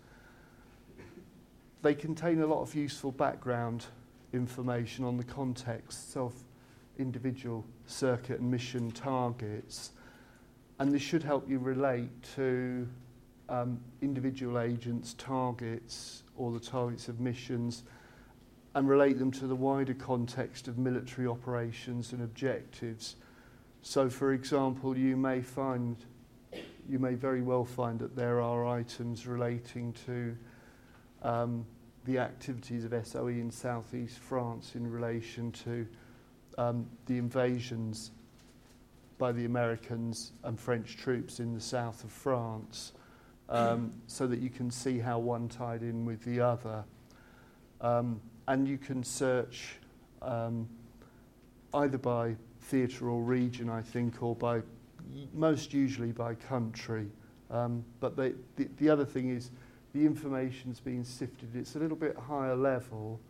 They 1.83 1.95
contain 1.95 2.41
a 2.43 2.47
lot 2.47 2.63
of 2.63 2.75
useful 2.75 3.13
background 3.13 3.87
information 4.33 5.05
on 5.05 5.17
the 5.17 5.25
contexts 5.25 6.17
of 6.17 6.35
individual 6.99 7.65
circuit 7.87 8.41
and 8.41 8.51
mission 8.51 8.91
targets, 8.91 9.93
and 10.79 10.93
this 10.93 11.03
should 11.03 11.23
help 11.23 11.49
you 11.49 11.59
relate 11.59 12.11
to 12.37 12.89
um, 13.49 13.81
individual 14.03 14.59
agents' 14.59 15.15
targets 15.15 16.23
or 16.37 16.53
the 16.53 16.61
targets 16.61 17.09
of 17.09 17.21
missions 17.21 17.85
and 18.75 18.89
relate 18.89 19.19
them 19.19 19.31
to 19.33 19.47
the 19.47 19.55
wider 19.55 19.95
context 19.95 20.69
of 20.69 20.79
military 20.79 21.27
operations 21.27 22.13
and 22.13 22.23
objectives. 22.23 23.17
So, 23.83 24.11
for 24.11 24.33
example, 24.33 24.97
you 24.97 25.17
may 25.17 25.41
find, 25.41 25.97
you 26.89 26.99
may 26.99 27.15
very 27.15 27.43
well 27.43 27.65
find 27.65 27.99
that 27.99 28.17
there 28.17 28.41
are 28.41 28.67
items 28.67 29.27
relating 29.27 29.93
to 30.07 30.37
um, 31.23 31.67
the 32.05 32.19
activities 32.19 32.85
of 32.85 33.07
SOE 33.07 33.29
in 33.29 33.51
southeast 33.51 34.19
France 34.19 34.75
in 34.75 34.91
relation 34.91 35.53
to 35.53 35.87
um, 36.57 36.87
the 37.07 37.19
invasions 37.19 38.13
by 39.19 39.33
the 39.33 39.45
Americans 39.45 40.33
and 40.45 40.59
French 40.59 40.97
troops 40.97 41.41
in 41.41 41.53
the 41.53 41.61
south 41.61 42.05
of 42.05 42.11
France, 42.11 42.93
um, 43.49 43.93
so 44.07 44.27
that 44.27 44.41
you 44.41 44.49
can 44.49 44.71
see 44.71 44.99
how 44.99 45.19
one 45.19 45.49
tied 45.49 45.83
in 45.83 46.05
with 46.05 46.23
the 46.25 46.41
other. 46.41 46.85
Um, 47.81 48.21
and 48.47 48.67
you 48.67 48.79
can 48.79 49.05
search 49.05 49.75
um, 50.23 50.69
either 51.75 51.99
by 51.99 52.35
theatre 52.63 53.11
or 53.11 53.23
region, 53.23 53.69
I 53.69 53.83
think, 53.83 54.23
or 54.23 54.35
by 54.35 54.63
most 55.35 55.73
usually 55.73 56.13
by 56.13 56.35
country. 56.35 57.07
Um, 57.51 57.85
but 58.01 58.17
they, 58.17 58.35
the, 58.57 58.69
the 58.79 58.91
other 58.91 59.05
thing 59.05 59.31
is 59.31 59.51
the 59.95 60.05
information's 60.05 60.81
being 60.81 61.05
sifted. 61.05 61.55
It's 61.55 61.77
a 61.77 61.79
little 61.79 61.97
bit 61.97 62.17
higher 62.17 62.57
level, 62.57 63.21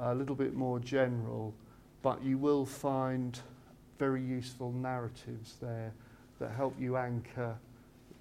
a 0.00 0.14
little 0.14 0.34
bit 0.34 0.54
more 0.54 0.78
general, 0.80 1.54
but 2.02 2.22
you 2.22 2.38
will 2.38 2.66
find 2.66 3.38
very 3.98 4.22
useful 4.22 4.72
narratives 4.72 5.56
there 5.60 5.92
that 6.40 6.50
help 6.50 6.74
you 6.80 6.96
anchor 6.96 7.56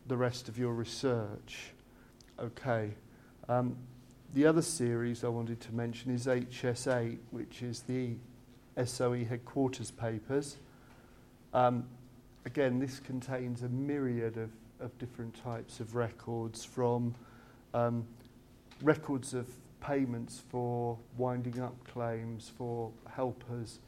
the 0.08 0.16
rest 0.16 0.48
of 0.48 0.58
your 0.58 0.74
research. 0.74 1.72
Okay. 2.40 2.92
Um, 3.50 3.76
the 4.34 4.46
other 4.46 4.62
series 4.62 5.24
I 5.24 5.28
wanted 5.28 5.60
to 5.62 5.74
mention 5.74 6.14
is 6.14 6.28
HS8, 6.28 7.18
which 7.32 7.64
is 7.64 7.82
the 7.82 8.12
SOE 8.86 9.26
headquarters 9.26 9.92
papers. 9.92 10.58
Um, 11.54 11.86
again, 12.46 12.80
this 12.80 13.00
contains 13.00 13.64
a 13.64 13.70
myriad 13.70 14.38
of, 14.38 14.50
of 14.80 14.98
different 14.98 15.36
types 15.44 15.80
of 15.80 15.96
records 15.96 16.66
from 16.66 17.14
um, 17.74 18.06
records 18.82 19.34
of 19.34 19.48
payments 19.80 20.42
for 20.50 20.98
winding 21.18 21.60
up 21.60 21.76
claims 21.88 22.52
for 22.58 22.92
helpers 23.10 23.80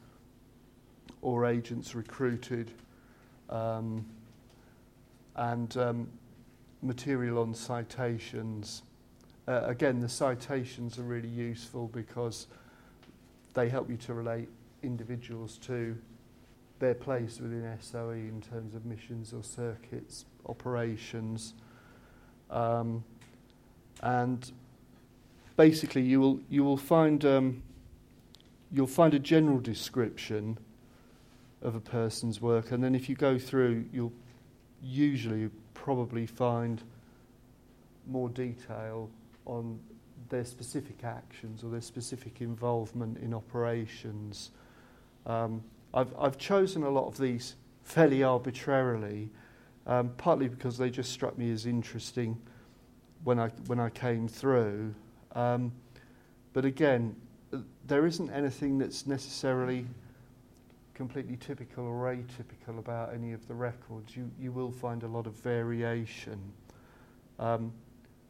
or 1.22 1.46
agents 1.46 1.94
recruited 1.94 2.70
um, 3.50 4.04
and 5.36 5.76
um, 5.76 6.08
material 6.82 7.38
on 7.38 7.54
citations. 7.54 8.82
Uh, 9.46 9.62
again, 9.64 10.00
the 10.00 10.08
citations 10.08 10.98
are 10.98 11.02
really 11.02 11.28
useful 11.28 11.88
because 11.88 12.46
they 13.54 13.68
help 13.68 13.88
you 13.88 13.96
to 13.96 14.14
relate 14.14 14.48
individuals 14.82 15.58
to 15.58 15.96
their 16.84 16.94
place 16.94 17.40
within 17.40 17.66
SOE 17.80 18.10
in 18.10 18.42
terms 18.42 18.74
of 18.74 18.84
missions 18.84 19.32
or 19.32 19.42
circuits, 19.42 20.26
operations. 20.44 21.54
Um, 22.50 23.04
and 24.02 24.52
basically 25.56 26.02
you 26.02 26.20
will, 26.20 26.40
you 26.50 26.62
will 26.62 26.76
find, 26.76 27.24
um, 27.24 27.62
you'll 28.70 28.86
find 28.86 29.14
a 29.14 29.18
general 29.18 29.60
description 29.60 30.58
of 31.62 31.74
a 31.74 31.80
person's 31.80 32.42
work, 32.42 32.70
and 32.70 32.84
then 32.84 32.94
if 32.94 33.08
you 33.08 33.14
go 33.14 33.38
through, 33.38 33.86
you'll 33.90 34.12
usually 34.82 35.48
probably 35.72 36.26
find 36.26 36.82
more 38.06 38.28
detail 38.28 39.08
on 39.46 39.80
their 40.28 40.44
specific 40.44 41.02
actions 41.02 41.64
or 41.64 41.70
their 41.70 41.80
specific 41.80 42.42
involvement 42.42 43.16
in 43.18 43.32
operations. 43.32 44.50
Um, 45.24 45.62
I've, 45.94 46.12
I've 46.18 46.36
chosen 46.36 46.82
a 46.82 46.90
lot 46.90 47.06
of 47.06 47.16
these 47.18 47.54
fairly 47.82 48.24
arbitrarily, 48.24 49.30
um, 49.86 50.10
partly 50.16 50.48
because 50.48 50.76
they 50.76 50.90
just 50.90 51.12
struck 51.12 51.38
me 51.38 51.52
as 51.52 51.66
interesting 51.66 52.36
when 53.22 53.38
I, 53.38 53.48
when 53.66 53.78
I 53.78 53.90
came 53.90 54.26
through. 54.26 54.92
Um, 55.32 55.72
but 56.52 56.64
again, 56.64 57.14
there 57.86 58.06
isn't 58.06 58.30
anything 58.30 58.76
that's 58.78 59.06
necessarily 59.06 59.86
completely 60.94 61.36
typical 61.36 61.86
or 61.86 62.14
atypical 62.14 62.78
about 62.78 63.14
any 63.14 63.32
of 63.32 63.46
the 63.46 63.54
records. 63.54 64.16
You, 64.16 64.30
you 64.40 64.50
will 64.50 64.72
find 64.72 65.04
a 65.04 65.08
lot 65.08 65.26
of 65.26 65.34
variation. 65.34 66.40
Um, 67.38 67.72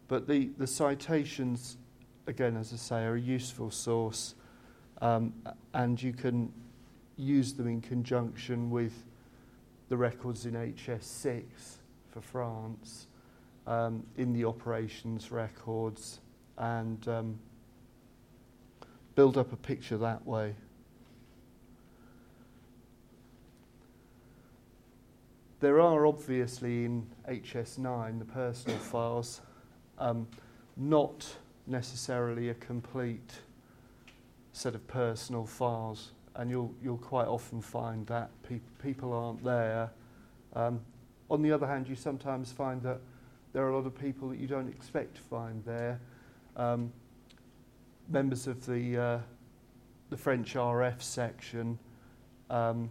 but 0.08 0.28
the, 0.28 0.50
the 0.58 0.66
citations, 0.66 1.78
again, 2.26 2.56
as 2.56 2.72
I 2.74 2.76
say, 2.76 3.04
are 3.04 3.14
a 3.14 3.20
useful 3.20 3.70
source, 3.70 4.34
um, 5.00 5.32
and 5.72 6.02
you 6.02 6.12
can 6.12 6.52
use 7.16 7.54
them 7.54 7.68
in 7.68 7.80
conjunction 7.80 8.70
with 8.70 9.04
the 9.88 9.96
records 9.96 10.46
in 10.46 10.54
HS6 10.54 11.44
for 12.10 12.20
France, 12.20 13.06
um, 13.66 14.04
in 14.16 14.32
the 14.32 14.44
operations 14.44 15.30
records, 15.30 16.20
and 16.58 17.06
um, 17.08 17.38
build 19.14 19.36
up 19.36 19.52
a 19.52 19.56
picture 19.56 19.96
that 19.98 20.26
way. 20.26 20.54
There 25.60 25.80
are 25.80 26.06
obviously 26.06 26.84
in 26.84 27.06
HS9, 27.28 28.18
the 28.18 28.24
personal 28.24 28.78
files, 28.90 29.40
um, 29.98 30.26
not 30.76 31.36
necessarily 31.66 32.50
a 32.50 32.54
complete 32.54 33.32
set 34.52 34.74
of 34.74 34.86
personal 34.86 35.46
files, 35.46 36.10
and 36.36 36.50
you'll, 36.50 36.74
you'll 36.82 36.98
quite 36.98 37.26
often 37.26 37.60
find 37.60 38.06
that 38.06 38.30
pe- 38.48 38.60
people 38.82 39.12
aren't 39.12 39.44
there. 39.44 39.90
Um, 40.54 40.80
on 41.30 41.42
the 41.42 41.52
other 41.52 41.66
hand, 41.66 41.88
you 41.88 41.94
sometimes 41.94 42.52
find 42.52 42.82
that 42.82 43.00
there 43.52 43.64
are 43.64 43.70
a 43.70 43.76
lot 43.76 43.86
of 43.86 43.98
people 43.98 44.28
that 44.28 44.38
you 44.38 44.46
don't 44.46 44.68
expect 44.68 45.16
to 45.16 45.22
find 45.22 45.64
there. 45.64 46.00
Um, 46.56 46.92
members 48.08 48.46
of 48.46 48.66
the, 48.66 48.98
uh, 48.98 49.18
the 50.10 50.16
French 50.16 50.54
RF 50.54 51.00
section, 51.00 51.78
um, 52.50 52.90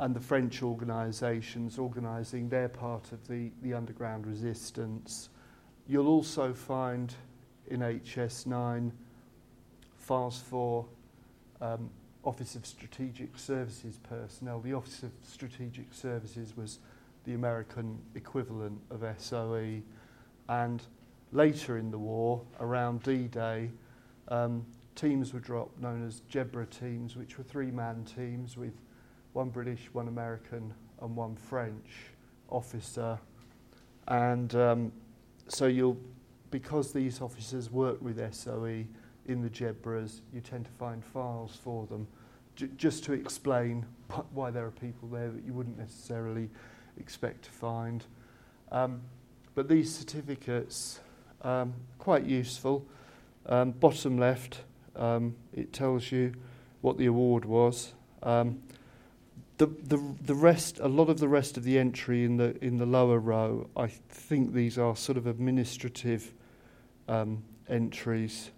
and 0.00 0.16
the 0.16 0.20
French 0.20 0.62
organisations 0.62 1.78
organising 1.78 2.48
their 2.48 2.68
part 2.68 3.12
of 3.12 3.26
the, 3.28 3.50
the 3.62 3.74
underground 3.74 4.26
resistance. 4.26 5.28
You'll 5.86 6.08
also 6.08 6.54
find 6.54 7.14
in 7.68 7.80
HS9 7.80 8.92
files 9.98 10.38
for 10.38 10.86
um, 11.60 11.90
Office 12.24 12.54
of 12.54 12.66
Strategic 12.66 13.38
Services 13.38 13.98
personnel. 14.08 14.60
The 14.60 14.74
Office 14.74 15.02
of 15.02 15.10
Strategic 15.22 15.92
Services 15.94 16.56
was 16.56 16.78
the 17.24 17.34
American 17.34 17.98
equivalent 18.14 18.80
of 18.90 19.04
SOE. 19.18 19.82
And 20.48 20.82
later 21.32 21.78
in 21.78 21.90
the 21.90 21.98
war, 21.98 22.42
around 22.60 23.02
D-Day, 23.02 23.70
um, 24.28 24.66
teams 24.94 25.32
were 25.32 25.40
dropped 25.40 25.80
known 25.80 26.06
as 26.06 26.22
Jedburgh 26.30 26.70
teams, 26.70 27.16
which 27.16 27.38
were 27.38 27.44
three-man 27.44 28.04
teams 28.04 28.56
with 28.56 28.74
one 29.32 29.48
British, 29.48 29.88
one 29.92 30.08
American, 30.08 30.74
and 31.00 31.16
one 31.16 31.36
French 31.36 31.88
officer. 32.48 33.18
And 34.08 34.54
um, 34.54 34.92
so 35.48 35.66
you'll, 35.66 35.96
because 36.50 36.92
these 36.92 37.20
officers 37.20 37.70
worked 37.70 38.02
with 38.02 38.34
SOE 38.34 38.84
in 39.26 39.42
the 39.42 39.50
Jedburghs, 39.50 40.20
you 40.32 40.40
tend 40.40 40.64
to 40.64 40.70
find 40.72 41.04
files 41.04 41.58
for 41.62 41.86
them, 41.86 42.06
j- 42.56 42.68
just 42.76 43.04
to 43.04 43.12
explain 43.12 43.86
why 44.32 44.50
there 44.50 44.66
are 44.66 44.70
people 44.70 45.08
there 45.08 45.30
that 45.30 45.44
you 45.44 45.52
wouldn't 45.52 45.78
necessarily 45.78 46.48
expect 46.98 47.44
to 47.44 47.50
find. 47.50 48.04
Um, 48.72 49.00
but 49.54 49.68
these 49.68 49.94
certificates, 49.94 51.00
um, 51.42 51.74
quite 51.98 52.24
useful. 52.24 52.86
Um, 53.46 53.72
bottom 53.72 54.18
left, 54.18 54.60
um, 54.96 55.34
it 55.52 55.72
tells 55.72 56.12
you 56.12 56.34
what 56.82 56.98
the 56.98 57.06
award 57.06 57.44
was. 57.44 57.94
Um, 58.22 58.62
the, 59.58 59.66
the, 59.66 60.02
the 60.22 60.34
rest, 60.34 60.78
a 60.78 60.88
lot 60.88 61.10
of 61.10 61.20
the 61.20 61.28
rest 61.28 61.56
of 61.56 61.64
the 61.64 61.78
entry 61.78 62.24
in 62.24 62.36
the, 62.36 62.56
in 62.64 62.78
the 62.78 62.86
lower 62.86 63.18
row, 63.18 63.68
I 63.76 63.88
think 63.88 64.54
these 64.54 64.78
are 64.78 64.96
sort 64.96 65.18
of 65.18 65.26
administrative 65.26 66.32
um, 67.08 67.42
entries. 67.68 68.50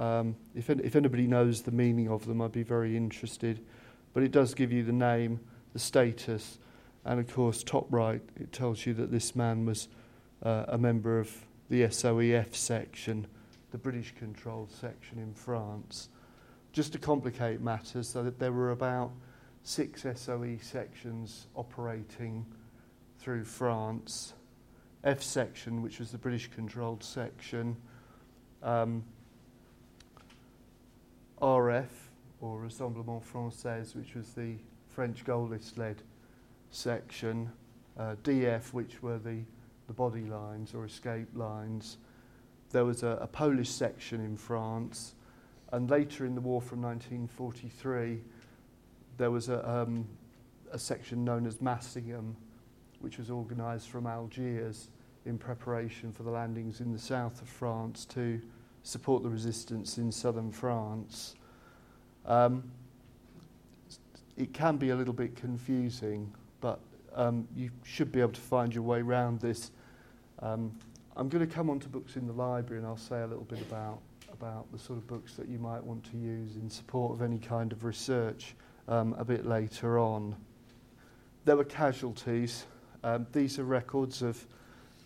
Um, 0.00 0.34
if, 0.54 0.70
if 0.70 0.96
anybody 0.96 1.26
knows 1.26 1.60
the 1.60 1.72
meaning 1.72 2.08
of 2.08 2.24
them, 2.24 2.40
I'd 2.40 2.52
be 2.52 2.62
very 2.62 2.96
interested. 2.96 3.60
But 4.14 4.22
it 4.22 4.32
does 4.32 4.54
give 4.54 4.72
you 4.72 4.82
the 4.82 4.92
name, 4.92 5.40
the 5.74 5.78
status, 5.78 6.58
and 7.04 7.20
of 7.20 7.32
course, 7.32 7.62
top 7.62 7.86
right, 7.90 8.22
it 8.36 8.50
tells 8.50 8.86
you 8.86 8.94
that 8.94 9.10
this 9.10 9.36
man 9.36 9.66
was 9.66 9.88
uh, 10.42 10.64
a 10.68 10.78
member 10.78 11.20
of 11.20 11.30
the 11.68 11.82
SOEF 11.82 12.56
section, 12.56 13.26
the 13.72 13.78
British 13.78 14.14
controlled 14.18 14.70
section 14.72 15.18
in 15.18 15.34
France. 15.34 16.08
Just 16.72 16.92
to 16.92 16.98
complicate 16.98 17.60
matters, 17.60 18.08
so 18.08 18.22
that 18.22 18.38
there 18.38 18.52
were 18.52 18.70
about 18.70 19.12
six 19.64 20.06
SOE 20.14 20.56
sections 20.62 21.46
operating 21.54 22.46
through 23.18 23.44
France, 23.44 24.32
F 25.04 25.22
section, 25.22 25.82
which 25.82 25.98
was 25.98 26.10
the 26.10 26.18
British 26.18 26.48
controlled 26.50 27.04
section, 27.04 27.76
um, 28.62 29.04
RF, 31.42 32.10
or 32.40 32.60
Rassemblement 32.60 33.22
Français, 33.24 33.94
which 33.94 34.14
was 34.14 34.32
the 34.32 34.56
French 34.88 35.24
Gaullist 35.24 35.78
led 35.78 36.02
section, 36.70 37.50
uh, 37.98 38.16
DF, 38.22 38.72
which 38.72 39.02
were 39.02 39.18
the, 39.18 39.40
the 39.86 39.92
body 39.92 40.24
lines 40.24 40.74
or 40.74 40.84
escape 40.84 41.28
lines, 41.34 41.98
there 42.70 42.84
was 42.84 43.02
a, 43.02 43.18
a 43.20 43.26
Polish 43.26 43.68
section 43.68 44.20
in 44.20 44.36
France, 44.36 45.14
and 45.72 45.90
later 45.90 46.24
in 46.24 46.34
the 46.34 46.40
war 46.40 46.60
from 46.60 46.82
1943, 46.82 48.20
there 49.16 49.30
was 49.30 49.48
a, 49.48 49.68
um, 49.68 50.06
a 50.72 50.78
section 50.78 51.24
known 51.24 51.46
as 51.46 51.60
Massingham, 51.60 52.34
which 53.00 53.18
was 53.18 53.30
organised 53.30 53.88
from 53.88 54.06
Algiers 54.06 54.88
in 55.26 55.36
preparation 55.36 56.12
for 56.12 56.22
the 56.22 56.30
landings 56.30 56.80
in 56.80 56.92
the 56.92 56.98
south 56.98 57.42
of 57.42 57.48
France 57.48 58.04
to 58.06 58.40
support 58.82 59.22
the 59.22 59.28
resistance 59.28 59.98
in 59.98 60.10
southern 60.10 60.50
France. 60.50 61.34
Um, 62.26 62.70
it 64.36 64.52
can 64.52 64.76
be 64.76 64.90
a 64.90 64.96
little 64.96 65.12
bit 65.12 65.36
confusing, 65.36 66.32
but 66.60 66.80
um, 67.14 67.46
you 67.54 67.70
should 67.84 68.10
be 68.12 68.20
able 68.20 68.32
to 68.32 68.40
find 68.40 68.74
your 68.74 68.82
way 68.82 69.00
around 69.00 69.40
this. 69.40 69.70
Um, 70.40 70.72
I'm 71.16 71.28
going 71.28 71.46
to 71.46 71.52
come 71.52 71.68
on 71.68 71.80
to 71.80 71.88
books 71.88 72.16
in 72.16 72.26
the 72.26 72.32
library 72.32 72.78
and 72.78 72.86
I'll 72.86 72.96
say 72.96 73.20
a 73.20 73.26
little 73.26 73.44
bit 73.44 73.60
about, 73.60 73.98
about 74.32 74.70
the 74.72 74.78
sort 74.78 74.98
of 74.98 75.06
books 75.06 75.34
that 75.34 75.48
you 75.48 75.58
might 75.58 75.82
want 75.82 76.04
to 76.12 76.16
use 76.16 76.56
in 76.56 76.70
support 76.70 77.12
of 77.12 77.22
any 77.22 77.38
kind 77.38 77.72
of 77.72 77.84
research 77.84 78.54
um, 78.88 79.14
a 79.18 79.24
bit 79.24 79.44
later 79.44 79.98
on. 79.98 80.34
There 81.44 81.56
were 81.56 81.64
casualties. 81.64 82.64
Um, 83.02 83.26
these 83.32 83.58
are 83.58 83.64
records 83.64 84.22
of 84.22 84.46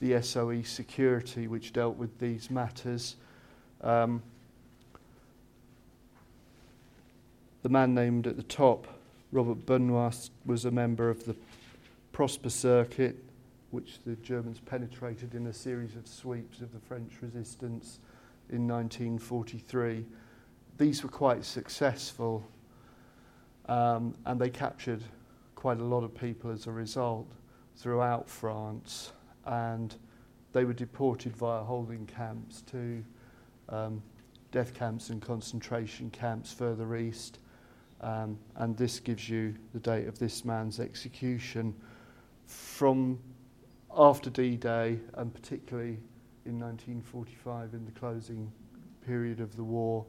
the 0.01 0.21
SOE 0.23 0.63
security 0.63 1.49
which 1.49 1.73
dealt 1.73 1.97
with 1.97 2.19
these 2.19 2.51
matters. 2.51 3.17
Um, 3.85 4.23
the 7.62 7.68
man 7.68 7.94
named 7.94 8.27
at 8.27 8.37
the 8.37 8.42
top, 8.42 8.87
Robert 9.31 9.66
Benoist, 9.66 10.33
was 10.47 10.64
a 10.64 10.70
member 10.70 11.11
of 11.11 11.27
the 11.27 11.37
Prosper 12.12 12.49
Circuit, 12.49 13.16
which 13.73 13.99
the 14.07 14.16
Germans 14.16 14.59
penetrated 14.59 15.35
in 15.35 15.47
a 15.49 15.53
series 15.53 15.97
of 15.97 16.07
sweeps 16.07 16.62
of 16.62 16.73
the 16.73 16.79
French 16.81 17.12
resistance 17.20 17.99
in 18.49 18.66
1943. 18.66 20.05
These 20.79 21.03
were 21.03 21.11
quite 21.11 21.44
successful, 21.44 22.42
um, 23.68 24.14
and 24.25 24.40
they 24.40 24.49
captured 24.49 25.03
quite 25.57 25.79
a 25.79 25.85
lot 25.85 26.05
of 26.05 26.14
people 26.14 26.51
as 26.51 26.66
a 26.66 26.73
result 26.73 27.27
throughout 27.77 28.31
France, 28.31 29.12
and 29.44 29.94
they 30.55 30.64
were 30.64 30.73
deported 30.73 31.37
via 31.37 31.62
holding 31.62 32.07
camps 32.07 32.62
to 32.70 33.05
um, 33.68 34.03
death 34.53 34.74
camps 34.74 35.11
and 35.11 35.20
concentration 35.20 36.11
camps 36.11 36.53
further 36.53 36.96
east. 36.96 37.38
Um, 38.00 38.38
and 38.57 38.77
this 38.77 39.00
gives 39.00 39.29
you 39.29 39.55
the 39.72 39.81
date 39.81 40.07
of 40.07 40.18
this 40.18 40.44
man's 40.44 40.79
execution 40.79 41.74
from 42.46 43.18
after 43.96 44.29
D-Day 44.31 44.98
and 45.14 45.33
particularly 45.33 45.98
in 46.44 46.61
1945 46.61 47.74
in 47.74 47.85
the 47.85 47.92
closing 47.92 48.53
period 49.07 49.40
of 49.40 49.57
the 49.57 49.64
war, 49.64 50.05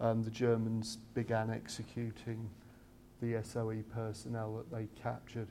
um, 0.00 0.22
the 0.22 0.30
Germans 0.30 0.98
began 1.14 1.50
executing 1.50 2.48
the 3.20 3.40
SOE 3.42 3.82
personnel 3.94 4.56
that 4.56 4.70
they 4.70 4.88
captured, 5.00 5.48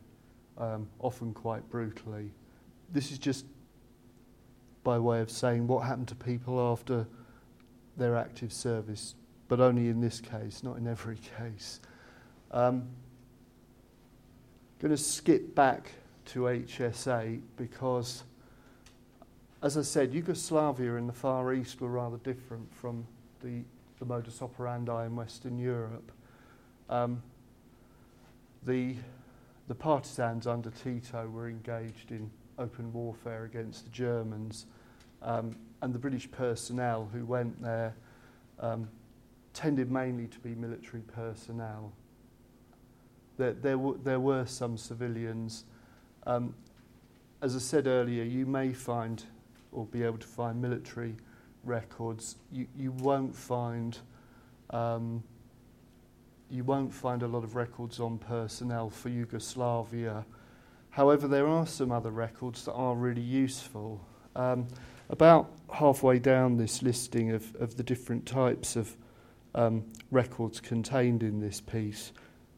um, 0.57 0.87
often 0.99 1.33
quite 1.33 1.67
brutally. 1.69 2.31
This 2.91 3.11
is 3.11 3.17
just 3.17 3.45
by 4.83 4.99
way 4.99 5.21
of 5.21 5.29
saying 5.29 5.67
what 5.67 5.85
happened 5.85 6.07
to 6.09 6.15
people 6.15 6.59
after 6.59 7.07
their 8.01 8.17
active 8.17 8.51
service, 8.51 9.15
but 9.47 9.59
only 9.59 9.87
in 9.87 10.01
this 10.01 10.19
case, 10.19 10.63
not 10.63 10.77
in 10.77 10.87
every 10.87 11.17
case. 11.37 11.79
Um, 12.51 12.87
going 14.79 14.91
to 14.91 14.97
skip 14.97 15.53
back 15.53 15.91
to 16.25 16.41
HS8 16.41 17.41
because, 17.55 18.23
as 19.61 19.77
I 19.77 19.83
said, 19.83 20.13
Yugoslavia 20.13 20.95
in 20.95 21.05
the 21.05 21.13
Far 21.13 21.53
East 21.53 21.79
were 21.79 21.89
rather 21.89 22.17
different 22.17 22.73
from 22.73 23.05
the, 23.43 23.61
the 23.99 24.05
modus 24.05 24.41
operandi 24.41 25.05
in 25.05 25.15
Western 25.15 25.59
Europe. 25.59 26.11
Um, 26.89 27.21
the, 28.63 28.95
the 29.67 29.75
partisans 29.75 30.47
under 30.47 30.71
Tito 30.71 31.29
were 31.29 31.47
engaged 31.47 32.11
in 32.11 32.31
open 32.57 32.91
warfare 32.91 33.45
against 33.45 33.85
the 33.85 33.91
Germans, 33.91 34.65
um, 35.21 35.55
and 35.81 35.93
the 35.93 35.99
British 35.99 36.29
personnel 36.31 37.09
who 37.11 37.25
went 37.25 37.61
there 37.61 37.95
um, 38.59 38.87
tended 39.53 39.91
mainly 39.91 40.27
to 40.27 40.39
be 40.39 40.55
military 40.55 41.01
personnel. 41.01 41.91
There, 43.37 43.53
there, 43.53 43.77
there 44.03 44.19
were 44.19 44.45
some 44.45 44.77
civilians 44.77 45.65
um, 46.27 46.53
as 47.41 47.55
I 47.55 47.59
said 47.59 47.87
earlier, 47.87 48.23
you 48.23 48.45
may 48.45 48.71
find 48.71 49.23
or 49.71 49.85
be 49.85 50.03
able 50.03 50.19
to 50.19 50.27
find 50.27 50.61
military 50.61 51.15
records. 51.63 52.35
You, 52.51 52.67
you 52.77 52.91
won't 52.91 53.35
find 53.35 53.97
um, 54.69 55.23
you 56.49 56.63
won't 56.65 56.93
find 56.93 57.23
a 57.23 57.27
lot 57.27 57.43
of 57.45 57.55
records 57.55 57.99
on 57.99 58.17
personnel 58.17 58.89
for 58.89 59.07
Yugoslavia. 59.07 60.25
However, 60.89 61.27
there 61.27 61.47
are 61.47 61.65
some 61.65 61.91
other 61.93 62.11
records 62.11 62.65
that 62.65 62.73
are 62.73 62.93
really 62.93 63.21
useful. 63.21 64.05
Um, 64.35 64.67
about 65.12 65.52
halfway 65.74 66.19
down 66.19 66.58
this 66.58 66.82
listing 66.82 67.32
of, 67.32 67.56
of 67.58 67.78
the 67.78 67.84
different 67.84 68.26
types 68.26 68.76
of 68.76 68.95
um, 69.54 69.84
records 70.10 70.60
contained 70.60 71.21
in 71.21 71.39
this 71.39 71.62
piece, 71.62 72.13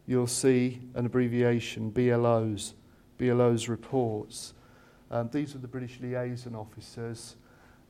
you'll 0.06 0.28
see 0.28 0.80
an 0.96 1.06
abbreviation, 1.06 1.90
BLOs. 1.90 2.76
BLO's 3.18 3.70
reports. 3.70 4.54
Um, 5.12 5.30
these 5.32 5.56
are 5.56 5.60
the 5.60 5.68
British 5.68 6.00
liaison 6.00 6.56
officers, 6.56 7.36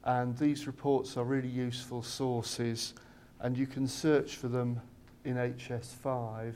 and 0.04 0.38
these 0.38 0.68
reports 0.68 1.18
are 1.18 1.24
really 1.24 1.48
useful 1.48 2.04
sources, 2.04 2.94
and 3.40 3.58
you 3.58 3.66
can 3.66 3.88
search 3.88 4.36
for 4.36 4.48
them 4.48 4.80
in 5.24 5.36
HS5. 5.36 6.54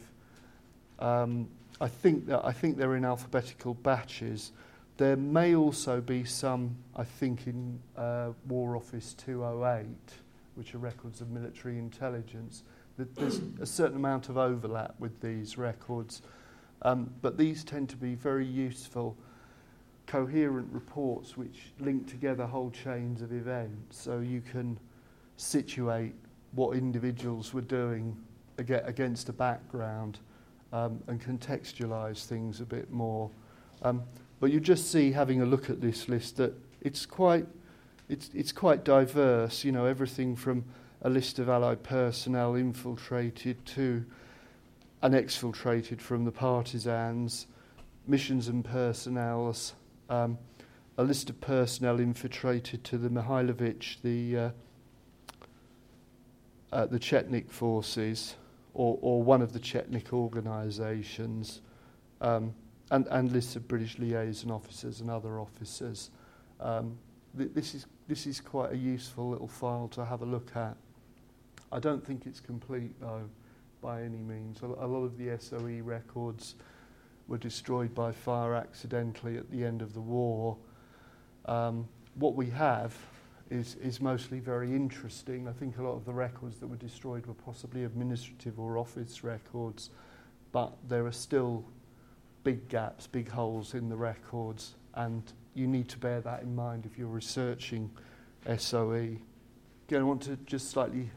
Um, 0.99 1.47
I 1.79 1.87
think 1.87 2.27
that 2.27 2.43
I 2.43 2.51
think 2.51 2.77
they're 2.77 2.95
in 2.95 3.05
alphabetical 3.05 3.75
batches. 3.75 4.51
There 4.97 5.15
may 5.15 5.55
also 5.55 6.01
be 6.01 6.23
some, 6.25 6.75
I 6.95 7.03
think, 7.03 7.45
in 7.45 7.79
uh, 7.95 8.31
War 8.47 8.75
Office 8.75 9.13
208, 9.13 9.85
which 10.55 10.73
are 10.73 10.79
records 10.79 11.21
of 11.21 11.29
military 11.29 11.77
intelligence. 11.77 12.63
There's 12.97 13.39
a 13.61 13.65
certain 13.65 13.95
amount 13.95 14.29
of 14.29 14.37
overlap 14.37 14.95
with 14.97 15.21
these 15.21 15.55
records. 15.55 16.23
Um, 16.81 17.13
but 17.21 17.37
these 17.37 17.63
tend 17.63 17.89
to 17.89 17.95
be 17.95 18.15
very 18.15 18.45
useful, 18.45 19.15
coherent 20.07 20.67
reports 20.71 21.37
which 21.37 21.73
link 21.79 22.07
together 22.09 22.47
whole 22.47 22.71
chains 22.71 23.21
of 23.21 23.31
events. 23.31 24.01
So 24.01 24.19
you 24.19 24.41
can 24.41 24.79
situate 25.35 26.15
what 26.53 26.75
individuals 26.75 27.53
were 27.53 27.61
doing 27.61 28.17
against 28.57 29.29
a 29.29 29.33
background 29.33 30.17
um, 30.73 31.03
and 31.05 31.21
contextualize 31.21 32.25
things 32.25 32.61
a 32.61 32.65
bit 32.65 32.89
more. 32.89 33.29
Um, 33.83 34.01
but 34.39 34.51
you 34.51 34.59
just 34.59 34.91
see, 34.91 35.11
having 35.11 35.41
a 35.41 35.45
look 35.45 35.69
at 35.69 35.81
this 35.81 36.07
list, 36.07 36.37
that 36.37 36.53
it's 36.81 37.05
quite, 37.05 37.47
it's, 38.09 38.29
it's 38.33 38.51
quite 38.51 38.83
diverse. 38.83 39.63
You 39.63 39.71
know, 39.71 39.85
everything 39.85 40.35
from 40.35 40.65
a 41.01 41.09
list 41.09 41.39
of 41.39 41.49
Allied 41.49 41.83
personnel 41.83 42.55
infiltrated 42.55 43.65
to 43.67 44.05
and 45.01 45.13
exfiltrated 45.13 46.01
from 46.01 46.25
the 46.25 46.31
partisans, 46.31 47.47
missions 48.07 48.47
and 48.47 48.65
personnel, 48.65 49.55
um, 50.09 50.37
a 50.97 51.03
list 51.03 51.29
of 51.29 51.39
personnel 51.39 51.99
infiltrated 51.99 52.83
to 52.83 52.97
the 52.97 53.09
Mihailovich, 53.09 54.01
the 54.01 54.37
uh, 54.37 54.49
uh, 56.71 56.85
the 56.85 56.99
Chetnik 56.99 57.49
forces, 57.49 58.35
or, 58.73 58.97
or 59.01 59.23
one 59.23 59.41
of 59.41 59.53
the 59.53 59.59
Chetnik 59.59 60.11
organisations, 60.11 61.61
um, 62.21 62.53
and, 62.91 63.07
and 63.07 63.31
lists 63.31 63.55
of 63.55 63.67
British 63.67 63.97
liaison 63.97 64.51
officers 64.51 65.01
and 65.01 65.09
other 65.09 65.39
officers. 65.39 66.09
Um, 66.59 66.97
th- 67.37 67.51
this 67.53 67.75
is 67.75 67.85
this 68.07 68.25
is 68.25 68.39
quite 68.39 68.71
a 68.71 68.77
useful 68.77 69.29
little 69.29 69.47
file 69.47 69.89
to 69.89 70.05
have 70.05 70.21
a 70.21 70.25
look 70.25 70.55
at. 70.55 70.77
I 71.71 71.79
don't 71.79 72.05
think 72.05 72.25
it's 72.25 72.39
complete 72.39 72.99
though 73.01 73.29
by 73.81 74.01
any 74.01 74.21
means. 74.21 74.61
A, 74.61 74.65
a 74.65 74.87
lot 74.87 75.03
of 75.03 75.17
the 75.17 75.37
SOE 75.37 75.81
records 75.83 76.55
were 77.27 77.37
destroyed 77.37 77.93
by 77.93 78.11
fire 78.11 78.55
accidentally 78.55 79.37
at 79.37 79.51
the 79.51 79.63
end 79.63 79.81
of 79.81 79.93
the 79.93 79.99
war. 79.99 80.57
Um, 81.45 81.87
what 82.15 82.35
we 82.35 82.49
have 82.49 82.95
is, 83.49 83.75
is 83.75 84.01
mostly 84.01 84.39
very 84.39 84.73
interesting. 84.73 85.47
I 85.47 85.51
think 85.51 85.77
a 85.77 85.83
lot 85.83 85.93
of 85.93 86.05
the 86.05 86.13
records 86.13 86.57
that 86.59 86.67
were 86.67 86.77
destroyed 86.77 87.25
were 87.25 87.33
possibly 87.33 87.83
administrative 87.83 88.59
or 88.59 88.77
office 88.77 89.23
records, 89.23 89.89
but 90.51 90.73
there 90.87 91.05
are 91.05 91.11
still 91.11 91.65
big 92.47 92.69
gaps, 92.69 93.07
big 93.07 93.27
holes 93.27 93.73
in 93.73 93.89
the 93.89 93.95
records, 93.97 94.75
and 94.93 95.21
you 95.53 95.67
need 95.67 95.89
to 95.89 95.97
bear 95.97 96.21
that 96.21 96.43
in 96.43 96.55
mind 96.55 96.85
if 96.85 96.97
you're 96.97 97.05
researching 97.05 97.91
SOE. 98.57 99.17
Again, 99.85 99.99
I 99.99 100.03
want 100.03 100.21
to 100.21 100.37
just 100.45 100.69
slightly 100.69 101.09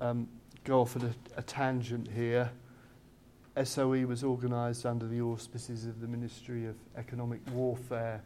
um, 0.00 0.26
go 0.64 0.80
off 0.80 0.96
at 0.96 1.02
a, 1.02 1.10
a 1.36 1.42
tangent 1.42 2.08
here. 2.10 2.50
SOE 3.64 4.06
was 4.06 4.24
organised 4.24 4.86
under 4.86 5.06
the 5.06 5.20
auspices 5.20 5.84
of 5.84 6.00
the 6.00 6.06
Ministry 6.08 6.64
of 6.64 6.76
Economic 6.96 7.40
Warfare, 7.52 8.22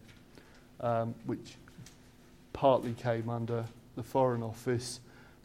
um, 0.80 1.16
which 1.26 1.56
partly 2.52 2.92
came 2.92 3.28
under 3.28 3.64
the 3.96 4.04
Foreign 4.04 4.44
Office, 4.44 5.00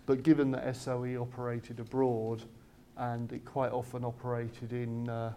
but 0.05 0.21
given 0.21 0.51
that 0.51 0.75
SOE 0.75 1.19
operated 1.19 1.79
abroad 1.79 2.43
and 2.95 3.33
it 3.33 3.43
quite 3.43 3.71
often 3.71 4.05
operated 4.05 4.71
in, 4.71 5.09
uh, 5.09 5.33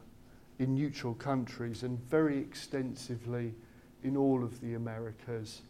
in 0.59 0.75
neutral 0.75 1.15
countries 1.15 1.83
and 1.83 1.99
very 2.09 2.39
extensively 2.39 3.55
in 4.03 4.17
all 4.17 4.43
of 4.43 4.61
the 4.61 4.75
Americas, 4.75 5.63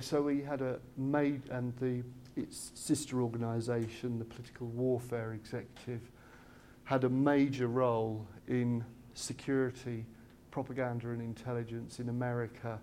SOE 0.00 0.42
had 0.42 0.60
a 0.62 0.78
made 0.96 1.42
and 1.50 1.76
the 1.76 2.02
its 2.36 2.72
sister 2.74 3.20
organisation, 3.22 4.18
the 4.18 4.24
Political 4.24 4.66
Warfare 4.68 5.34
Executive, 5.34 6.00
had 6.84 7.04
a 7.04 7.08
major 7.08 7.68
role 7.68 8.26
in 8.48 8.84
security, 9.14 10.04
propaganda, 10.50 11.10
and 11.10 11.22
intelligence 11.22 12.00
in 12.00 12.08
America 12.08 12.80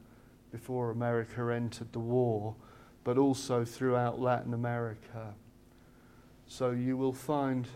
before 0.52 0.92
America 0.92 1.52
entered 1.54 1.92
the 1.92 2.00
war, 2.00 2.56
but 3.04 3.18
also 3.18 3.66
throughout 3.66 4.20
Latin 4.20 4.54
America. 4.54 5.34
So 6.48 6.72
you 6.72 6.98
will 6.98 7.14
find 7.14 7.68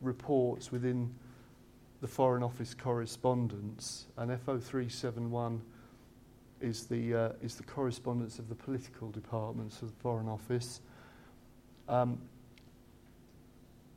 reports 0.00 0.72
within 0.72 1.14
the 2.02 2.08
Foreign 2.08 2.42
Office 2.42 2.74
correspondence, 2.74 4.06
and 4.18 4.32
FO371 4.44 5.60
is 6.60 6.86
the, 6.86 7.14
uh, 7.14 7.28
is 7.40 7.54
the 7.54 7.62
correspondence 7.62 8.40
of 8.40 8.48
the 8.48 8.56
political 8.56 9.08
departments 9.10 9.80
of 9.82 9.88
the 9.88 10.00
Foreign 10.02 10.28
Office. 10.28 10.80
Um, 11.88 12.18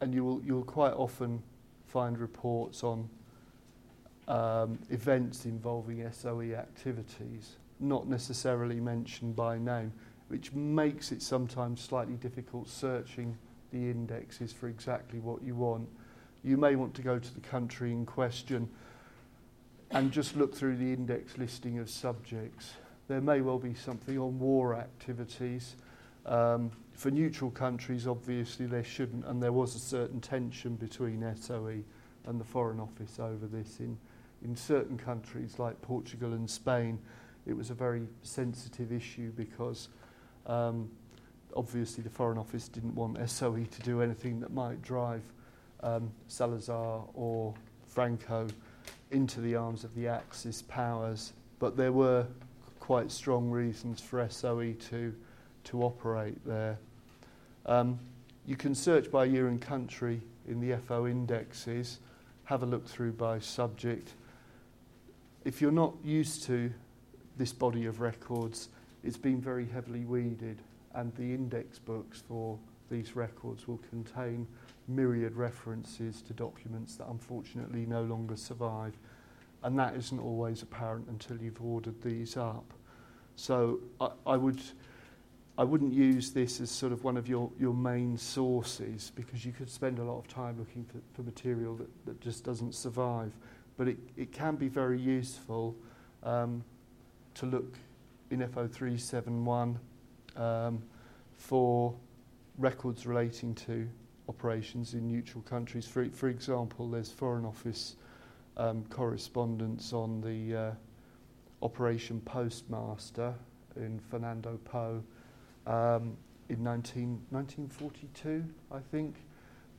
and 0.01 0.13
you 0.13 0.23
will, 0.23 0.39
you'll 0.45 0.63
quite 0.63 0.93
often 0.93 1.41
find 1.87 2.19
reports 2.19 2.83
on 2.83 3.09
um, 4.27 4.77
events 4.91 5.45
involving 5.45 6.07
SOE 6.11 6.53
activities, 6.53 7.55
not 7.79 8.07
necessarily 8.07 8.79
mentioned 8.79 9.35
by 9.35 9.57
name, 9.57 9.91
which 10.27 10.53
makes 10.53 11.11
it 11.11 11.23
sometimes 11.23 11.81
slightly 11.81 12.15
difficult 12.17 12.69
searching 12.69 13.35
the 13.71 13.89
indexes 13.89 14.53
for 14.53 14.67
exactly 14.67 15.17
what 15.17 15.41
you 15.41 15.55
want. 15.55 15.89
You 16.45 16.57
may 16.57 16.75
want 16.75 16.93
to 16.93 17.01
go 17.01 17.17
to 17.17 17.33
the 17.33 17.39
country 17.39 17.91
in 17.91 18.05
question 18.05 18.69
and 19.89 20.11
just 20.11 20.35
look 20.35 20.53
through 20.53 20.77
the 20.77 20.93
index 20.93 21.39
listing 21.39 21.79
of 21.79 21.89
subjects. 21.89 22.73
There 23.07 23.19
may 23.19 23.41
well 23.41 23.57
be 23.57 23.73
something 23.73 24.19
on 24.19 24.37
war 24.37 24.75
activities. 24.75 25.75
Um, 26.27 26.69
for 26.93 27.09
neutral 27.09 27.49
countries, 27.49 28.05
obviously, 28.05 28.67
there 28.67 28.83
shouldn't, 28.83 29.25
and 29.25 29.41
there 29.41 29.51
was 29.51 29.73
a 29.73 29.79
certain 29.79 30.21
tension 30.21 30.75
between 30.75 31.25
SOE 31.35 31.81
and 32.27 32.39
the 32.39 32.45
Foreign 32.45 32.79
Office 32.79 33.19
over 33.19 33.47
this. 33.47 33.79
In, 33.79 33.97
in 34.43 34.55
certain 34.55 34.99
countries, 34.99 35.57
like 35.57 35.81
Portugal 35.81 36.33
and 36.33 36.47
Spain, 36.47 36.99
it 37.47 37.57
was 37.57 37.71
a 37.71 37.75
very 37.75 38.03
sensitive 38.21 38.91
issue 38.91 39.31
because 39.31 39.89
um, 40.45 40.91
obviously 41.55 42.03
the 42.03 42.09
Foreign 42.11 42.37
Office 42.37 42.67
didn't 42.67 42.93
want 42.93 43.17
SOE 43.27 43.65
to 43.65 43.81
do 43.81 44.03
anything 44.03 44.39
that 44.41 44.53
might 44.53 44.83
drive 44.83 45.23
um, 45.85 46.11
Salazar 46.27 47.03
or 47.13 47.53
Franco 47.87 48.47
into 49.11 49.39
the 49.39 49.55
arms 49.55 49.83
of 49.83 49.93
the 49.95 50.07
Axis 50.07 50.63
powers, 50.63 51.31
but 51.59 51.77
there 51.77 51.91
were 51.91 52.25
quite 52.79 53.11
strong 53.11 53.49
reasons 53.49 54.01
for 54.01 54.27
SOE 54.27 54.73
to, 54.89 55.15
to 55.65 55.83
operate 55.83 56.43
there. 56.45 56.77
Um, 57.65 57.99
you 58.45 58.55
can 58.55 58.75
search 58.75 59.09
by 59.09 59.25
year 59.25 59.47
and 59.47 59.61
country 59.61 60.21
in 60.47 60.59
the 60.59 60.77
FO 60.77 61.07
indexes, 61.07 61.99
have 62.43 62.63
a 62.63 62.65
look 62.65 62.87
through 62.87 63.13
by 63.13 63.39
subject. 63.39 64.13
If 65.45 65.61
you're 65.61 65.71
not 65.71 65.93
used 66.03 66.43
to 66.43 66.71
this 67.37 67.53
body 67.53 67.85
of 67.85 68.01
records, 68.01 68.69
it's 69.03 69.17
been 69.17 69.41
very 69.41 69.65
heavily 69.65 70.05
weeded, 70.05 70.59
and 70.93 71.13
the 71.15 71.33
index 71.33 71.79
books 71.79 72.23
for 72.27 72.57
these 72.89 73.15
records 73.15 73.67
will 73.67 73.79
contain 73.89 74.47
myriad 74.87 75.35
references 75.35 76.21
to 76.23 76.33
documents 76.33 76.95
that 76.95 77.07
unfortunately 77.07 77.85
no 77.85 78.03
longer 78.03 78.35
survive. 78.35 78.97
And 79.63 79.77
that 79.79 79.95
isn't 79.95 80.19
always 80.19 80.61
apparent 80.61 81.07
until 81.07 81.37
you've 81.37 81.61
ordered 81.61 82.01
these 82.01 82.37
up. 82.37 82.73
So 83.35 83.79
I, 83.99 84.09
I 84.27 84.37
would 84.37 84.61
I 85.57 85.63
wouldn't 85.63 85.93
use 85.93 86.31
this 86.31 86.59
as 86.59 86.69
sort 86.69 86.91
of 86.91 87.05
one 87.05 87.15
of 87.15 87.29
your, 87.29 87.49
your 87.57 87.73
main 87.73 88.17
sources 88.17 89.13
because 89.15 89.45
you 89.45 89.53
could 89.53 89.69
spend 89.69 89.99
a 89.99 90.03
lot 90.03 90.17
of 90.17 90.27
time 90.27 90.57
looking 90.59 90.83
for, 90.83 90.97
for 91.13 91.21
material 91.21 91.75
that, 91.75 92.05
that 92.05 92.19
just 92.19 92.43
doesn't 92.43 92.75
survive. 92.75 93.31
But 93.77 93.87
it, 93.87 93.97
it 94.17 94.33
can 94.33 94.57
be 94.57 94.67
very 94.67 94.99
useful 94.99 95.73
um, 96.23 96.61
to 97.35 97.45
look 97.45 97.77
in 98.31 98.39
FO371 98.39 99.77
um, 100.35 100.83
for 101.37 101.93
records 102.57 103.05
relating 103.05 103.55
to 103.55 103.87
operations 104.29 104.93
in 104.93 105.07
neutral 105.07 105.43
countries. 105.43 105.87
For, 105.87 106.05
for 106.09 106.29
example, 106.29 106.89
there's 106.89 107.11
Foreign 107.11 107.45
Office 107.45 107.95
um, 108.57 108.85
correspondence 108.89 109.93
on 109.93 110.21
the 110.21 110.55
uh, 110.55 110.71
Operation 111.61 112.21
Postmaster 112.21 113.33
in 113.75 113.99
Fernando 113.99 114.59
Po 114.65 115.03
um, 115.67 116.15
in 116.49 116.63
19, 116.63 117.21
1942, 117.29 118.43
I 118.71 118.79
think. 118.91 119.15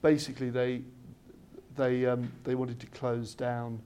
Basically, 0.03 0.51
they, 0.51 0.83
they, 1.77 2.07
um, 2.07 2.31
they 2.45 2.55
wanted 2.55 2.81
to 2.81 2.87
close 2.89 3.35
down 3.35 3.81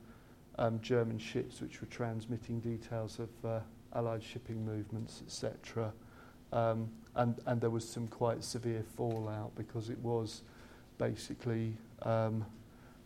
um, 0.58 0.80
German 0.80 1.18
ships 1.18 1.60
which 1.60 1.80
were 1.80 1.86
transmitting 1.86 2.60
details 2.60 3.18
of 3.18 3.28
uh, 3.44 3.60
Allied 3.94 4.22
shipping 4.22 4.64
movements, 4.64 5.22
etc. 5.26 5.92
Um, 6.52 6.90
and, 7.16 7.40
and 7.46 7.60
there 7.60 7.70
was 7.70 7.88
some 7.88 8.06
quite 8.08 8.42
severe 8.44 8.84
fallout 8.96 9.54
because 9.56 9.90
it 9.90 9.98
was 9.98 10.42
basically 10.98 11.76
um, 12.02 12.44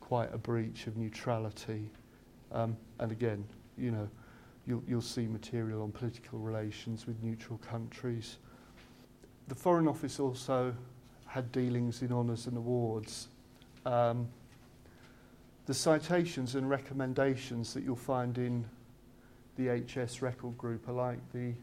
quite 0.01 0.33
a 0.33 0.39
breach 0.39 0.87
of 0.87 0.97
neutrality. 0.97 1.91
Um, 2.53 2.77
and 2.99 3.11
again, 3.13 3.45
you 3.79 3.91
know, 3.91 4.09
you'll, 4.67 4.83
you'll 4.87 5.01
see 5.01 5.27
material 5.27 5.83
on 5.83 5.93
political 5.93 6.39
relations 6.39 7.07
with 7.07 7.23
neutral 7.23 7.59
countries. 7.59 8.39
The 9.49 9.55
Foreign 9.55 9.89
Office 9.89 10.21
also 10.21 10.75
had 11.27 11.51
dealings 11.53 12.03
in 12.03 12.13
honours 12.13 12.47
and 12.47 12.57
awards. 12.57 13.29
Um, 13.85 14.29
the 15.67 15.75
citations 15.75 16.55
and 16.55 16.69
recommendations 16.69 17.75
that 17.75 17.85
you'll 17.85 17.97
find 17.97 18.37
in 18.39 18.65
the 19.57 19.83
HS 19.83 20.21
record 20.21 20.59
group 20.59 20.89
are 20.89 20.93
like 20.93 21.19
the 21.33 21.55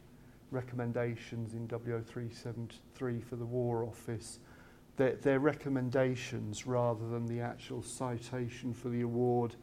recommendations 0.51 1.53
in 1.53 1.67
WO373 1.67 3.23
for 3.23 3.35
the 3.35 3.45
War 3.45 3.83
Office. 3.83 4.39
They're, 4.97 5.15
they're 5.15 5.39
recommendations 5.39 6.67
rather 6.67 7.07
than 7.09 7.25
the 7.25 7.39
actual 7.39 7.81
citation 7.81 8.73
for 8.73 8.89
the 8.89 9.01
award 9.01 9.55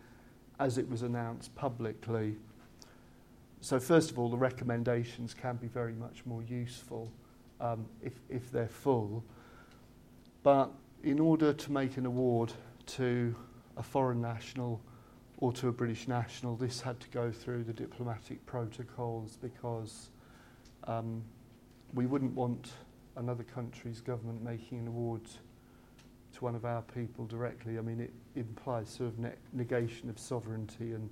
as 0.59 0.79
it 0.79 0.89
was 0.89 1.03
announced 1.03 1.55
publicly. 1.55 2.37
So 3.61 3.79
first 3.79 4.11
of 4.11 4.19
all, 4.19 4.29
the 4.29 4.37
recommendations 4.37 5.35
can 5.35 5.57
be 5.57 5.67
very 5.67 5.93
much 5.93 6.25
more 6.25 6.43
useful 6.43 7.13
um, 7.61 7.87
if, 8.03 8.15
if 8.29 8.51
they're 8.51 8.69
full. 8.69 9.25
But 10.43 10.71
in 11.03 11.21
order 11.21 11.53
to 11.53 11.73
make 11.73 11.97
an 11.97 12.07
award 12.07 12.53
to 12.87 13.35
a 13.77 13.83
foreign 13.83 14.21
national 14.21 14.81
or 15.39 15.53
to 15.53 15.69
a 15.69 15.73
British 15.73 16.09
national, 16.09 16.57
this 16.57 16.81
had 16.81 16.99
to 17.01 17.09
go 17.11 17.31
through 17.31 17.65
the 17.65 17.73
diplomatic 17.73 18.45
protocols 18.47 19.37
because 19.41 20.11
um, 20.89 21.23
we 21.95 22.07
wouldn't 22.07 22.35
want 22.35 22.73
another 23.17 23.45
country's 23.45 24.01
government 24.01 24.43
making 24.43 24.81
an 24.81 24.89
award 24.89 25.23
to 26.33 26.45
one 26.45 26.55
of 26.55 26.65
our 26.65 26.83
people 26.83 27.27
directly. 27.27 27.79
I 27.79 27.83
mean, 27.83 28.01
it 28.01 28.13
implies 28.35 28.89
sort 28.89 29.11
of 29.11 29.19
ne 29.19 29.33
negation 29.53 30.09
of 30.09 30.19
sovereignty 30.19 30.93
and 30.93 31.09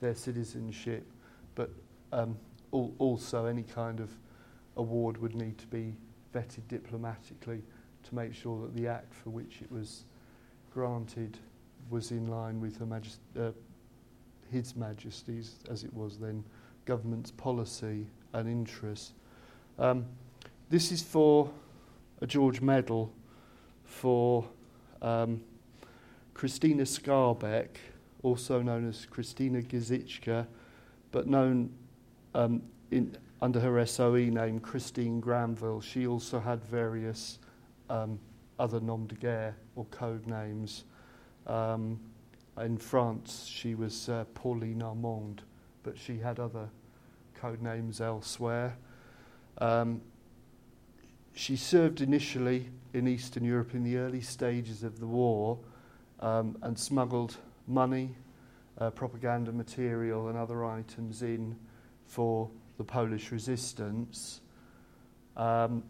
their 0.00 0.14
citizenship, 0.14 1.06
but 1.54 1.70
um, 2.12 2.36
al 2.72 2.92
also 2.98 3.46
any 3.46 3.62
kind 3.62 4.00
of 4.00 4.10
award 4.76 5.18
would 5.18 5.34
need 5.34 5.58
to 5.58 5.66
be 5.66 5.94
vetted 6.34 6.68
diplomatically 6.68 7.62
to 8.02 8.14
make 8.14 8.34
sure 8.34 8.60
that 8.62 8.76
the 8.76 8.86
act 8.86 9.14
for 9.14 9.30
which 9.30 9.62
it 9.62 9.72
was 9.72 10.04
granted 10.72 11.38
was 11.90 12.10
in 12.10 12.26
line 12.26 12.60
with 12.60 12.78
Her 12.78 12.86
Majest 12.86 13.18
uh, 13.38 13.52
His 14.52 14.76
Majesty's, 14.76 15.56
as 15.70 15.82
it 15.84 15.92
was 15.94 16.18
then, 16.18 16.44
government's 16.84 17.30
policy 17.30 18.06
and 18.36 18.48
interest. 18.48 19.12
Um, 19.78 20.04
this 20.68 20.92
is 20.92 21.02
for 21.02 21.50
a 22.20 22.26
George 22.26 22.60
Medal 22.60 23.12
for 23.84 24.44
um, 25.00 25.40
Christina 26.34 26.82
Skarbek, 26.82 27.76
also 28.22 28.60
known 28.60 28.88
as 28.88 29.06
Christina 29.06 29.62
Gizycka, 29.62 30.46
but 31.12 31.26
known 31.26 31.72
um, 32.34 32.62
in, 32.90 33.16
under 33.40 33.58
her 33.58 33.84
SOE 33.86 34.28
name, 34.30 34.60
Christine 34.60 35.18
Granville. 35.18 35.80
She 35.80 36.06
also 36.06 36.38
had 36.38 36.62
various 36.64 37.38
um, 37.88 38.18
other 38.58 38.80
nom 38.80 39.06
de 39.06 39.14
guerre 39.14 39.56
or 39.76 39.86
code 39.86 40.26
names. 40.26 40.84
Um, 41.46 41.98
in 42.58 42.76
France, 42.76 43.46
she 43.50 43.74
was 43.74 44.08
uh, 44.08 44.24
Pauline 44.34 44.82
Armand, 44.82 45.42
but 45.82 45.96
she 45.96 46.18
had 46.18 46.38
other 46.38 46.68
code 47.40 47.62
names 47.62 48.00
elsewhere. 48.00 48.76
Um, 49.58 50.00
she 51.34 51.56
served 51.56 52.00
initially 52.00 52.70
in 52.92 53.06
Eastern 53.06 53.44
Europe 53.44 53.74
in 53.74 53.84
the 53.84 53.98
early 53.98 54.22
stages 54.22 54.82
of 54.82 54.98
the 55.00 55.06
war 55.06 55.58
um, 56.20 56.56
and 56.62 56.78
smuggled 56.78 57.36
money, 57.66 58.14
uh, 58.78 58.90
propaganda 58.90 59.52
material, 59.52 60.28
and 60.28 60.38
other 60.38 60.64
items 60.64 61.22
in 61.22 61.56
for 62.06 62.50
the 62.78 62.84
Polish 62.84 63.32
resistance. 63.32 64.40
Um, 65.36 65.82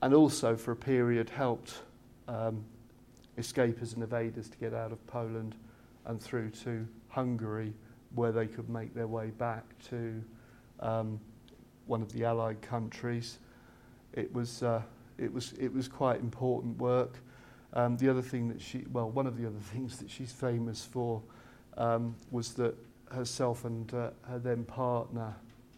and 0.00 0.14
also, 0.14 0.54
for 0.56 0.72
a 0.72 0.76
period, 0.76 1.28
helped 1.28 1.82
um, 2.28 2.64
escapers 3.36 3.94
and 3.94 4.08
evaders 4.08 4.50
to 4.50 4.58
get 4.58 4.74
out 4.74 4.92
of 4.92 5.04
Poland 5.08 5.56
and 6.06 6.22
through 6.22 6.50
to 6.50 6.86
Hungary, 7.08 7.72
where 8.14 8.32
they 8.32 8.46
could 8.46 8.68
make 8.68 8.94
their 8.94 9.08
way 9.08 9.30
back 9.30 9.64
to 9.90 10.22
um, 10.80 11.20
one 11.86 12.02
of 12.02 12.12
the 12.12 12.24
Allied 12.24 12.60
countries. 12.62 13.38
It 14.12 14.32
was, 14.32 14.62
uh, 14.62 14.82
it 15.16 15.32
was, 15.32 15.52
it 15.58 15.72
was 15.72 15.88
quite 15.88 16.20
important 16.20 16.78
work. 16.78 17.18
Um, 17.74 17.96
the 17.96 18.08
other 18.08 18.22
thing 18.22 18.48
that 18.48 18.60
she, 18.60 18.84
well, 18.92 19.10
one 19.10 19.26
of 19.26 19.36
the 19.36 19.46
other 19.46 19.58
things 19.72 19.98
that 19.98 20.10
she's 20.10 20.32
famous 20.32 20.84
for 20.84 21.22
um, 21.76 22.14
was 22.30 22.54
that 22.54 22.74
herself 23.12 23.64
and 23.64 23.92
uh, 23.94 24.10
her 24.28 24.38
then 24.38 24.64
partner, 24.64 25.34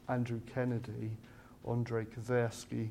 Andrew 0.09 0.41
Kennedy, 0.53 1.17
Andrei 1.69 2.05
Kowerski, 2.05 2.91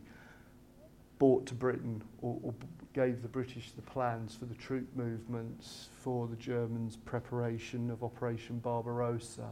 brought 1.18 1.46
to 1.48 1.54
Britain 1.54 2.02
or, 2.22 2.40
or 2.44 2.54
gave 2.94 3.22
the 3.22 3.28
British 3.28 3.72
the 3.72 3.82
plans 3.82 4.36
for 4.36 4.46
the 4.46 4.56
troop 4.56 4.88
movements 4.96 5.90
for 6.02 6.28
the 6.28 6.36
Germans' 6.38 6.96
preparation 6.96 7.92
of 7.92 8.04
Operation 8.04 8.60
Barbarossa, 8.60 9.50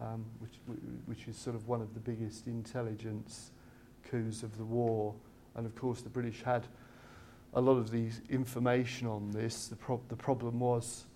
um, 0.00 0.24
which, 0.38 0.54
which 1.06 1.28
is 1.28 1.36
sort 1.36 1.56
of 1.56 1.68
one 1.68 1.80
of 1.80 1.94
the 1.94 2.00
biggest 2.00 2.46
intelligence 2.46 3.50
coups 4.10 4.42
of 4.42 4.56
the 4.58 4.64
war. 4.64 5.14
And 5.56 5.66
of 5.66 5.74
course, 5.74 6.02
the 6.02 6.08
British 6.08 6.42
had 6.42 6.66
a 7.54 7.60
lot 7.60 7.76
of 7.76 7.90
the 7.90 8.08
information 8.28 9.06
on 9.06 9.30
this. 9.30 9.68
The, 9.68 9.76
the 10.08 10.16
problem 10.16 10.60
was 10.60 11.06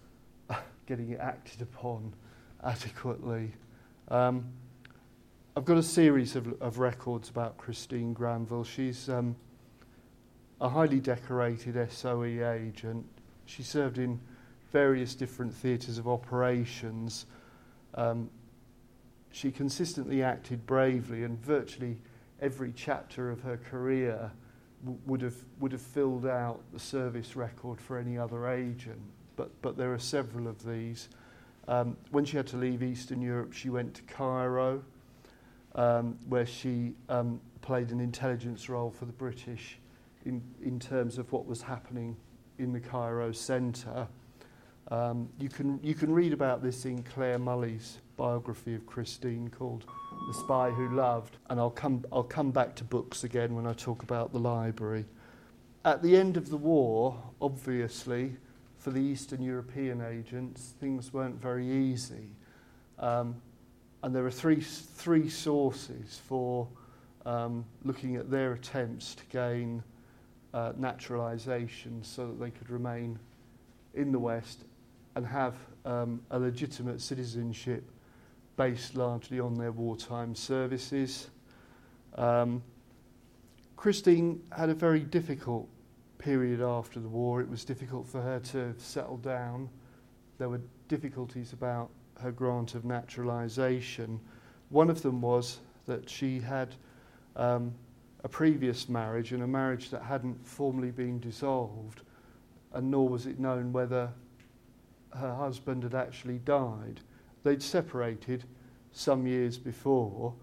getting 0.86 1.10
it 1.10 1.20
acted 1.20 1.62
upon 1.62 2.12
adequately. 2.64 3.52
Um, 4.08 4.44
I've 5.56 5.64
got 5.64 5.76
a 5.76 5.82
series 5.82 6.34
of, 6.34 6.60
of 6.62 6.78
records 6.78 7.28
about 7.28 7.58
Christine 7.58 8.14
Granville. 8.14 8.64
She's 8.64 9.08
um, 9.08 9.36
a 10.60 10.68
highly 10.68 11.00
decorated 11.00 11.76
SOE 11.90 12.24
agent. 12.24 13.04
She 13.44 13.62
served 13.62 13.98
in 13.98 14.18
various 14.70 15.14
different 15.14 15.52
theatres 15.52 15.98
of 15.98 16.08
operations. 16.08 17.26
Um, 17.94 18.30
she 19.32 19.50
consistently 19.50 20.22
acted 20.22 20.66
bravely, 20.66 21.24
and 21.24 21.38
virtually 21.44 21.98
every 22.40 22.72
chapter 22.72 23.30
of 23.30 23.40
her 23.42 23.56
career 23.56 24.30
w- 24.84 25.00
would 25.06 25.22
have 25.22 25.36
would 25.58 25.72
have 25.72 25.82
filled 25.82 26.26
out 26.26 26.60
the 26.72 26.78
service 26.78 27.34
record 27.34 27.80
for 27.80 27.98
any 27.98 28.16
other 28.16 28.48
agent. 28.48 29.00
But 29.36 29.50
but 29.62 29.76
there 29.76 29.92
are 29.92 29.98
several 29.98 30.46
of 30.46 30.64
these. 30.64 31.08
Um, 31.68 31.96
when 32.10 32.24
she 32.24 32.36
had 32.36 32.46
to 32.48 32.56
leave 32.56 32.82
Eastern 32.82 33.22
Europe, 33.22 33.52
she 33.52 33.70
went 33.70 33.94
to 33.94 34.02
Cairo, 34.02 34.82
um, 35.74 36.18
where 36.28 36.46
she 36.46 36.94
um, 37.08 37.40
played 37.62 37.90
an 37.90 38.00
intelligence 38.00 38.68
role 38.68 38.90
for 38.90 39.04
the 39.04 39.12
British 39.12 39.78
in, 40.26 40.42
in 40.62 40.78
terms 40.78 41.18
of 41.18 41.30
what 41.32 41.46
was 41.46 41.62
happening 41.62 42.16
in 42.58 42.72
the 42.72 42.80
Cairo 42.80 43.32
centre. 43.32 44.06
Um, 44.90 45.28
you, 45.38 45.48
can, 45.48 45.80
you 45.82 45.94
can 45.94 46.12
read 46.12 46.32
about 46.32 46.62
this 46.62 46.84
in 46.84 47.02
Claire 47.02 47.38
Mulley's 47.38 47.98
biography 48.22 48.72
of 48.76 48.86
Christine 48.86 49.50
called 49.50 49.84
The 50.28 50.34
Spy 50.34 50.70
Who 50.70 50.94
Loved, 50.94 51.38
and 51.50 51.58
I'll 51.58 51.70
come, 51.70 52.04
I'll 52.12 52.22
come 52.22 52.52
back 52.52 52.76
to 52.76 52.84
books 52.84 53.24
again 53.24 53.56
when 53.56 53.66
I 53.66 53.72
talk 53.72 54.04
about 54.04 54.32
the 54.32 54.38
library. 54.38 55.06
At 55.84 56.04
the 56.04 56.16
end 56.16 56.36
of 56.36 56.48
the 56.48 56.56
war, 56.56 57.20
obviously, 57.40 58.36
for 58.78 58.92
the 58.92 59.00
Eastern 59.00 59.42
European 59.42 60.00
agents, 60.00 60.74
things 60.78 61.12
weren't 61.12 61.42
very 61.42 61.68
easy. 61.68 62.28
Um, 63.00 63.34
and 64.04 64.14
there 64.14 64.24
are 64.24 64.30
three, 64.30 64.60
three 64.60 65.28
sources 65.28 66.20
for 66.24 66.68
um, 67.26 67.64
looking 67.84 68.14
at 68.14 68.30
their 68.30 68.52
attempts 68.52 69.16
to 69.16 69.24
gain 69.32 69.82
uh, 70.54 70.74
naturalisation 70.76 72.04
so 72.04 72.28
that 72.28 72.38
they 72.38 72.52
could 72.52 72.70
remain 72.70 73.18
in 73.94 74.12
the 74.12 74.20
West 74.20 74.60
and 75.16 75.26
have 75.26 75.56
um, 75.84 76.22
a 76.30 76.38
legitimate 76.38 77.00
citizenship 77.00 77.82
based 78.62 78.94
largely 78.94 79.40
on 79.40 79.56
their 79.56 79.72
wartime 79.72 80.36
services. 80.36 81.30
Um, 82.14 82.62
Christine 83.74 84.40
had 84.56 84.68
a 84.68 84.74
very 84.74 85.00
difficult 85.00 85.68
period 86.18 86.60
after 86.60 87.00
the 87.00 87.08
war. 87.08 87.40
It 87.40 87.48
was 87.48 87.64
difficult 87.64 88.06
for 88.06 88.22
her 88.22 88.38
to 88.52 88.72
settle 88.78 89.16
down. 89.16 89.68
There 90.38 90.48
were 90.48 90.60
difficulties 90.86 91.52
about 91.52 91.90
her 92.20 92.30
grant 92.30 92.76
of 92.76 92.84
naturalisation. 92.84 94.20
One 94.68 94.90
of 94.90 95.02
them 95.02 95.20
was 95.20 95.58
that 95.86 96.08
she 96.08 96.38
had 96.38 96.76
um, 97.34 97.74
a 98.22 98.28
previous 98.28 98.88
marriage 98.88 99.32
and 99.32 99.42
a 99.42 99.48
marriage 99.48 99.90
that 99.90 100.02
hadn't 100.02 100.46
formally 100.46 100.92
been 100.92 101.18
dissolved, 101.18 102.02
and 102.74 102.92
nor 102.92 103.08
was 103.08 103.26
it 103.26 103.40
known 103.40 103.72
whether 103.72 104.08
her 105.18 105.34
husband 105.34 105.82
had 105.82 105.96
actually 105.96 106.38
died. 106.38 107.00
They'd 107.42 107.62
separated 107.62 108.44
some 108.92 109.26
years 109.26 109.58
before. 109.58 110.34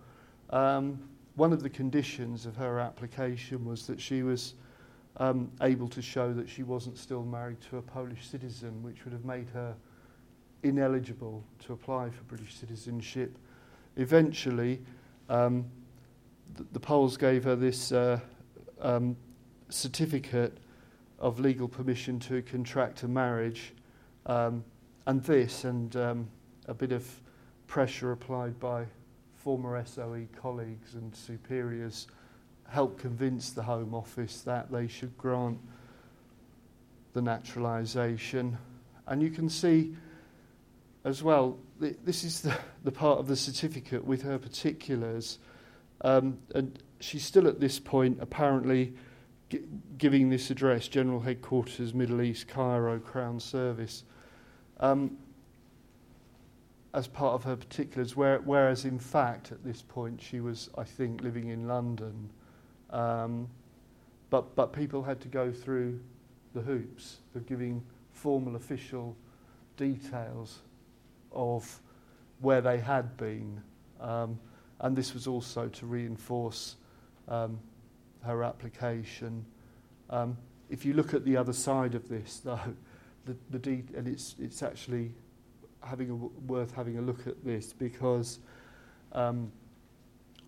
Um, 0.49 0.99
one 1.35 1.53
of 1.53 1.63
the 1.63 1.69
conditions 1.69 2.45
of 2.45 2.55
her 2.57 2.79
application 2.79 3.63
was 3.63 3.87
that 3.87 4.01
she 4.01 4.23
was 4.23 4.55
um, 5.17 5.51
able 5.61 5.87
to 5.89 6.01
show 6.01 6.33
that 6.33 6.49
she 6.49 6.63
wasn't 6.63 6.97
still 6.97 7.23
married 7.23 7.61
to 7.69 7.77
a 7.77 7.81
Polish 7.81 8.27
citizen, 8.27 8.83
which 8.83 9.05
would 9.05 9.13
have 9.13 9.25
made 9.25 9.47
her 9.53 9.75
ineligible 10.63 11.43
to 11.65 11.73
apply 11.73 12.09
for 12.09 12.23
British 12.23 12.55
citizenship. 12.55 13.37
Eventually, 13.95 14.81
um, 15.29 15.65
the, 16.55 16.65
the 16.73 16.79
Poles 16.79 17.17
gave 17.17 17.43
her 17.43 17.55
this 17.55 17.91
uh, 17.91 18.19
um, 18.81 19.15
certificate 19.69 20.57
of 21.19 21.39
legal 21.39 21.67
permission 21.67 22.19
to 22.19 22.41
contract 22.41 23.03
a 23.03 23.07
marriage, 23.07 23.73
um, 24.25 24.63
and 25.05 25.23
this, 25.23 25.63
and 25.63 25.95
um, 25.95 26.29
a 26.69 26.73
bit 26.73 26.91
of 26.91 27.05
pressure 27.67 28.11
applied 28.11 28.59
by 28.59 28.85
former 29.35 29.83
SOE 29.85 30.27
colleagues 30.39 30.93
and 30.93 31.15
superiors, 31.15 32.07
helped 32.67 32.99
convince 32.99 33.51
the 33.51 33.63
Home 33.63 33.95
Office 33.95 34.41
that 34.41 34.71
they 34.71 34.87
should 34.87 35.17
grant 35.17 35.57
the 37.13 37.21
naturalisation. 37.21 38.57
And 39.07 39.21
you 39.21 39.31
can 39.31 39.49
see 39.49 39.95
as 41.03 41.23
well, 41.23 41.57
th- 41.79 41.97
this 42.05 42.23
is 42.23 42.41
the, 42.41 42.55
the 42.83 42.91
part 42.91 43.19
of 43.19 43.27
the 43.27 43.35
certificate 43.35 44.05
with 44.05 44.21
her 44.21 44.37
particulars. 44.37 45.39
Um, 46.01 46.37
and 46.53 46.77
she's 46.99 47.25
still 47.25 47.47
at 47.47 47.59
this 47.59 47.79
point 47.79 48.19
apparently 48.21 48.93
giving 49.97 50.29
this 50.29 50.51
address, 50.51 50.87
General 50.87 51.21
Headquarters, 51.21 51.93
Middle 51.93 52.21
East, 52.21 52.47
Cairo, 52.47 52.99
Crown 52.99 53.39
Service, 53.39 54.03
um, 54.79 55.17
as 56.93 57.07
part 57.07 57.35
of 57.35 57.43
her 57.43 57.55
particulars, 57.55 58.15
where, 58.15 58.39
whereas 58.39 58.85
in 58.85 58.97
fact 58.97 59.51
at 59.51 59.63
this 59.63 59.81
point 59.81 60.21
she 60.21 60.39
was, 60.39 60.69
I 60.77 60.83
think, 60.83 61.21
living 61.21 61.49
in 61.49 61.67
London. 61.67 62.29
Um, 62.89 63.47
but, 64.29 64.55
but 64.55 64.73
people 64.73 65.03
had 65.03 65.19
to 65.21 65.27
go 65.27 65.51
through 65.51 65.99
the 66.53 66.61
hoops 66.61 67.17
of 67.35 67.45
giving 67.45 67.83
formal 68.11 68.55
official 68.55 69.15
details 69.77 70.59
of 71.31 71.79
where 72.41 72.61
they 72.61 72.79
had 72.79 73.15
been. 73.17 73.61
Um, 73.99 74.39
and 74.81 74.95
this 74.95 75.13
was 75.13 75.27
also 75.27 75.67
to 75.67 75.85
reinforce 75.85 76.75
um, 77.27 77.59
her 78.23 78.43
application. 78.43 79.45
Um, 80.09 80.37
if 80.69 80.85
you 80.85 80.93
look 80.93 81.13
at 81.13 81.25
the 81.25 81.37
other 81.37 81.53
side 81.53 81.95
of 81.95 82.07
this, 82.09 82.41
though, 82.43 82.59
the, 83.25 83.35
the 83.49 83.59
de- 83.59 83.83
and 83.95 84.07
it's, 84.07 84.35
it's 84.39 84.63
actually 84.63 85.11
having 85.81 86.09
a, 86.09 86.15
worth 86.15 86.73
having 86.73 86.97
a 86.97 87.01
look 87.01 87.27
at 87.27 87.43
this 87.43 87.73
because 87.73 88.39
um, 89.13 89.51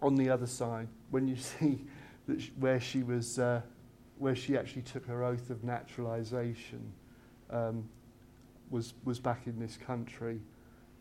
on 0.02 0.16
the 0.16 0.30
other 0.30 0.48
side, 0.48 0.88
when 1.10 1.28
you 1.28 1.36
see 1.38 1.86
that 2.28 2.42
where 2.60 2.80
she 2.80 3.04
was, 3.04 3.40
uh, 3.40 3.62
where 4.18 4.36
she 4.36 4.58
actually 4.58 4.84
took 4.84 5.06
her 5.08 5.24
oath 5.24 5.50
of 5.50 5.64
naturalisation, 5.64 6.92
um, 7.50 7.88
was 8.70 8.94
was 9.04 9.20
back 9.20 9.48
in 9.48 9.60
this 9.60 9.78
country. 9.78 10.40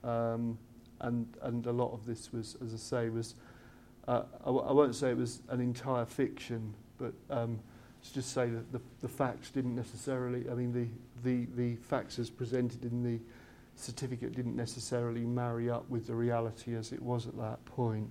Um, 0.02 0.58
and 1.00 1.26
and 1.42 1.66
a 1.66 1.72
lot 1.72 1.92
of 1.92 2.04
this 2.04 2.32
was, 2.32 2.56
as 2.64 2.74
I 2.74 2.76
say, 2.76 3.08
was 3.08 3.34
uh, 4.08 4.22
I, 4.40 4.46
w- 4.46 4.66
I 4.66 4.72
won't 4.72 4.94
say 4.94 5.10
it 5.10 5.16
was 5.16 5.40
an 5.48 5.60
entire 5.60 6.04
fiction, 6.04 6.74
but 6.98 7.12
um, 7.30 7.60
to 8.02 8.14
just 8.14 8.32
say 8.32 8.48
that 8.48 8.72
the, 8.72 8.80
the 9.00 9.08
facts 9.08 9.50
didn't 9.50 9.74
necessarily. 9.74 10.48
I 10.50 10.54
mean, 10.54 10.72
the, 10.72 10.88
the 11.22 11.46
the 11.56 11.76
facts 11.76 12.18
as 12.18 12.30
presented 12.30 12.84
in 12.84 13.02
the 13.02 13.20
certificate 13.80 14.34
didn't 14.34 14.56
necessarily 14.56 15.24
marry 15.24 15.70
up 15.70 15.88
with 15.88 16.06
the 16.06 16.14
reality 16.14 16.76
as 16.76 16.92
it 16.92 17.02
was 17.02 17.26
at 17.26 17.36
that 17.38 17.64
point. 17.64 18.08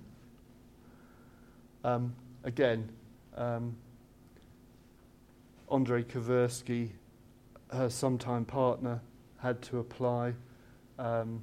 Um, 1.84 2.14
again, 2.44 2.90
um, 3.36 3.76
Andrei 5.70 6.02
Kowerski, 6.02 6.90
her 7.72 7.88
sometime 7.88 8.44
partner, 8.44 9.00
had 9.38 9.62
to 9.62 9.78
apply. 9.78 10.34
Um, 10.98 11.42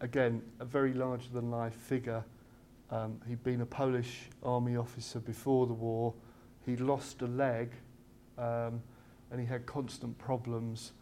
again, 0.00 0.42
a 0.60 0.64
very 0.64 0.92
larger 0.92 1.28
than 1.32 1.50
life 1.50 1.74
figure. 1.74 2.24
Um, 2.90 3.20
he'd 3.28 3.42
been 3.42 3.60
a 3.60 3.66
Polish 3.66 4.28
army 4.42 4.76
officer 4.76 5.20
before 5.20 5.66
the 5.66 5.72
war. 5.72 6.14
He 6.66 6.76
lost 6.76 7.22
a 7.22 7.26
leg 7.26 7.72
um, 8.36 8.82
and 9.30 9.40
he 9.40 9.46
had 9.46 9.66
constant 9.66 10.16
problems 10.18 10.92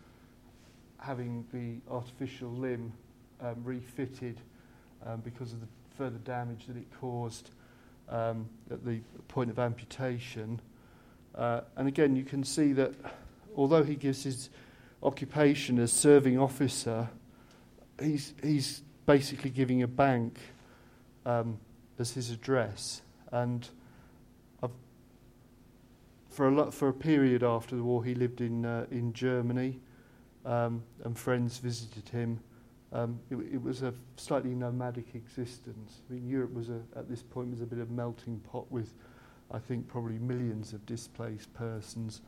having 0.99 1.47
the 1.53 1.81
artificial 1.93 2.51
limb 2.51 2.93
um, 3.41 3.57
refitted 3.63 4.41
um, 5.07 5.21
because 5.21 5.53
of 5.53 5.61
the 5.61 5.67
further 5.97 6.19
damage 6.19 6.67
that 6.67 6.77
it 6.77 6.87
caused 7.01 7.51
um, 8.09 8.49
at 8.71 8.85
the 8.85 9.01
point 9.29 9.51
of 9.51 9.59
amputation. 9.59 10.61
Uh, 11.35 11.61
and 11.77 11.89
again, 11.89 12.17
you 12.17 12.25
can 12.25 12.43
see 12.43 12.73
that 12.73 12.93
although 13.57 13.83
he 13.83 13.95
gives 13.95 14.23
his 14.25 14.51
occupation 15.03 15.79
as 15.79 15.93
serving 15.93 16.39
officer, 16.39 17.09
he's, 18.01 18.35
he's 18.43 18.83
basically 19.07 19.51
giving 19.51 19.83
a 19.83 19.87
bank 19.87 20.39
um, 21.27 21.59
as 21.99 22.13
his 22.13 22.31
address. 22.31 23.03
And 23.31 23.69
I've, 24.63 24.71
for, 26.31 26.49
a 26.49 26.51
lot, 26.51 26.75
for 26.75 26.89
a 26.89 26.93
period 26.93 27.43
after 27.43 27.77
the 27.77 27.83
war, 27.83 28.05
he 28.05 28.15
lived 28.15 28.41
in, 28.41 28.65
uh, 28.65 28.87
in 28.91 29.13
Germany, 29.13 29.81
um, 30.49 30.83
and 31.05 31.17
friends 31.17 31.59
visited 31.59 32.09
him. 32.09 32.41
Um, 32.91 33.21
it, 33.31 33.37
it 33.53 33.63
was 33.63 33.83
a 33.83 33.93
slightly 34.17 34.55
nomadic 34.55 35.15
existence. 35.15 36.01
I 36.09 36.15
mean, 36.15 36.27
Europe 36.27 36.55
was 36.55 36.71
a, 36.71 36.81
at 36.97 37.09
this 37.09 37.23
point 37.23 37.51
was 37.51 37.61
a 37.61 37.67
bit 37.67 37.79
of 37.79 37.91
melting 37.91 38.41
pot 38.51 38.65
with, 38.73 38.95
I 39.51 39.59
think, 39.59 39.87
probably 39.87 40.19
millions 40.19 40.73
of 40.73 40.85
displaced 40.87 41.53
persons 41.53 42.23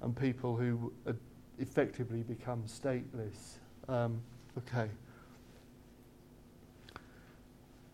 and 0.00 0.16
people 0.16 0.56
who 0.56 0.90
had 1.06 1.18
effectively 1.58 2.22
become 2.22 2.64
stateless. 2.66 3.58
Um, 3.88 4.22
okay. 4.56 4.88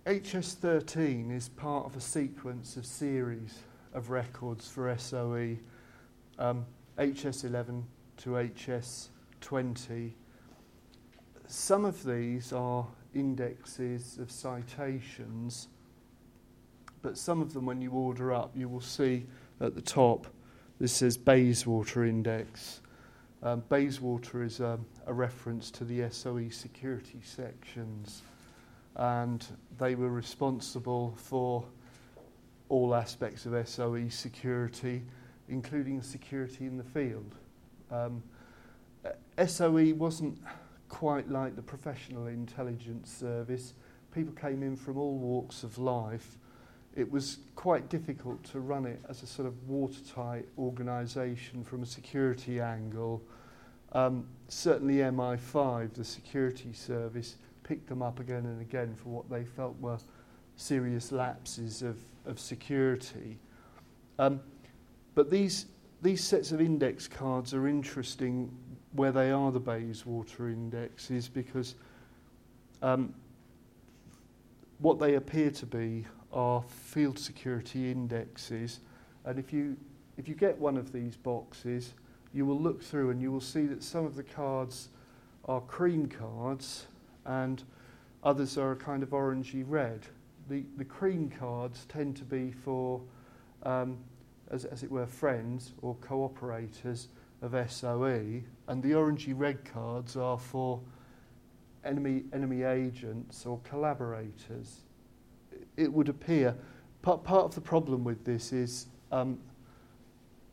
HS13 0.07 1.37
is 1.37 1.49
part 1.49 1.87
of 1.87 1.97
a 1.97 2.01
sequence 2.01 2.77
of 2.77 2.87
series 2.87 3.59
of 3.95 4.11
records 4.11 4.69
for 4.69 4.97
SOE. 4.97 5.57
Um, 6.39 6.67
HS11 6.99 7.83
to 8.19 8.31
HS20 9.43 10.13
some 11.53 11.85
of 11.85 12.03
these 12.05 12.51
are 12.55 12.87
indexes 13.15 14.17
of 14.19 14.31
citations, 14.31 15.69
but 17.03 17.19
some 17.19 17.43
of 17.43 17.53
them, 17.53 17.67
when 17.67 17.83
you 17.83 17.91
order 17.91 18.33
up, 18.33 18.57
you 18.57 18.71
will 18.71 18.81
see 18.81 19.27
at 19.61 19.75
the 19.75 19.83
top 19.83 20.27
this 20.81 20.95
says 20.95 21.19
Bayswater 21.19 22.07
Index. 22.07 22.81
Um, 23.43 23.63
Bayswater 23.69 24.43
is 24.43 24.61
um, 24.61 24.87
a 25.07 25.13
reference 25.13 25.71
to 25.73 25.85
the 25.85 26.11
SOE 26.11 26.49
security 26.49 27.21
sections, 27.23 28.23
and 28.97 29.47
they 29.79 29.95
were 29.95 30.09
responsible 30.09 31.15
for 31.19 31.65
all 32.71 32.95
aspects 32.95 33.45
of 33.45 33.69
SOE 33.69 34.09
security, 34.09 35.03
including 35.49 36.03
security 36.03 36.65
in 36.65 36.79
the 36.79 36.85
field. 36.85 37.35
Um, 37.91 38.23
SOE 39.47 39.95
wasn't 39.95 40.39
quite 40.89 41.31
like 41.31 41.57
the 41.57 41.63
professional 41.63 42.27
intelligence 42.27 43.11
service. 43.11 43.75
People 44.15 44.35
came 44.35 44.63
in 44.63 44.77
from 44.77 44.99
all 44.99 45.17
walks 45.17 45.63
of 45.63 45.79
life. 45.79 46.37
It 46.95 47.11
was 47.11 47.39
quite 47.57 47.89
difficult 47.89 48.45
to 48.53 48.61
run 48.61 48.85
it 48.85 49.01
as 49.09 49.23
a 49.23 49.27
sort 49.27 49.49
of 49.49 49.69
watertight 49.69 50.47
organisation 50.59 51.65
from 51.65 51.83
a 51.83 51.87
security 51.87 52.61
angle. 52.61 53.23
Um, 53.93 54.27
certainly, 54.49 54.97
MI5, 54.97 55.95
the 55.95 56.05
security 56.05 56.73
service, 56.75 57.37
picked 57.63 57.89
them 57.89 58.03
up 58.03 58.21
again 58.21 58.45
and 58.45 58.61
again 58.61 58.95
for 58.95 59.09
what 59.09 59.31
they 59.31 59.45
felt 59.45 59.79
were 59.81 59.99
serious 60.57 61.11
lapses 61.11 61.83
of, 61.83 61.97
of 62.27 62.39
security. 62.39 63.39
Um, 64.19 64.41
but 65.15 65.31
these, 65.31 65.67
these 66.03 66.23
sets 66.23 66.53
of 66.53 66.61
index 66.61 67.09
cards 67.09 67.55
are 67.55 67.67
interesting 67.67 68.55
where 68.93 69.13
they 69.13 69.31
are 69.31 69.51
the 69.51 69.61
Bayswater 69.61 70.49
indexes 70.49 71.29
because 71.29 71.75
um, 72.83 73.15
what 74.79 74.99
they 74.99 75.15
appear 75.15 75.51
to 75.51 75.67
be 75.67 76.05
are 76.33 76.63
field 76.63 77.19
security 77.19 77.91
indexes. 77.91 78.81
And 79.25 79.39
if 79.39 79.53
you, 79.53 79.77
if 80.17 80.29
you 80.29 80.35
get 80.35 80.59
one 80.59 80.77
of 80.77 80.93
these 80.93 81.17
boxes, 81.17 81.95
you 82.35 82.47
will 82.47 82.59
look 82.59 82.83
through 82.83 83.11
and 83.11 83.21
you 83.21 83.31
will 83.31 83.41
see 83.41 83.67
that 83.67 83.83
some 83.83 84.05
of 84.05 84.17
the 84.17 84.23
cards 84.23 84.89
are 85.45 85.61
cream 85.61 86.07
cards 86.07 86.87
and 87.25 87.63
others 88.25 88.57
are 88.59 88.73
a 88.73 88.77
kind 88.77 89.03
of 89.03 89.11
orangey 89.11 89.65
red. 89.67 90.01
The, 90.49 90.65
the 90.77 90.85
cream 90.85 91.31
cards 91.39 91.87
tend 91.89 92.17
to 92.17 92.25
be 92.25 92.53
for, 92.53 93.01
um, 93.63 93.99
as, 94.51 94.65
as 94.65 94.83
it 94.83 94.91
were, 94.91 95.07
friends 95.07 95.73
or 95.83 95.95
cooperators 95.97 97.07
of 97.43 97.55
SOE, 97.71 98.43
and 98.73 98.83
the 98.83 98.93
orangey 98.93 99.35
red 99.37 99.63
cards 99.67 100.17
are 100.17 100.39
for 100.39 100.81
enemy, 101.85 102.23
enemy 102.33 102.63
agents 102.63 103.45
or 103.45 103.61
collaborators. 103.65 104.79
It 105.77 105.93
would 105.93 106.09
appear, 106.09 106.57
part, 107.03 107.23
part 107.23 107.45
of 107.45 107.55
the 107.55 107.61
problem 107.61 108.03
with 108.03 108.25
this 108.25 108.51
is 108.51 108.87
um, 109.11 109.39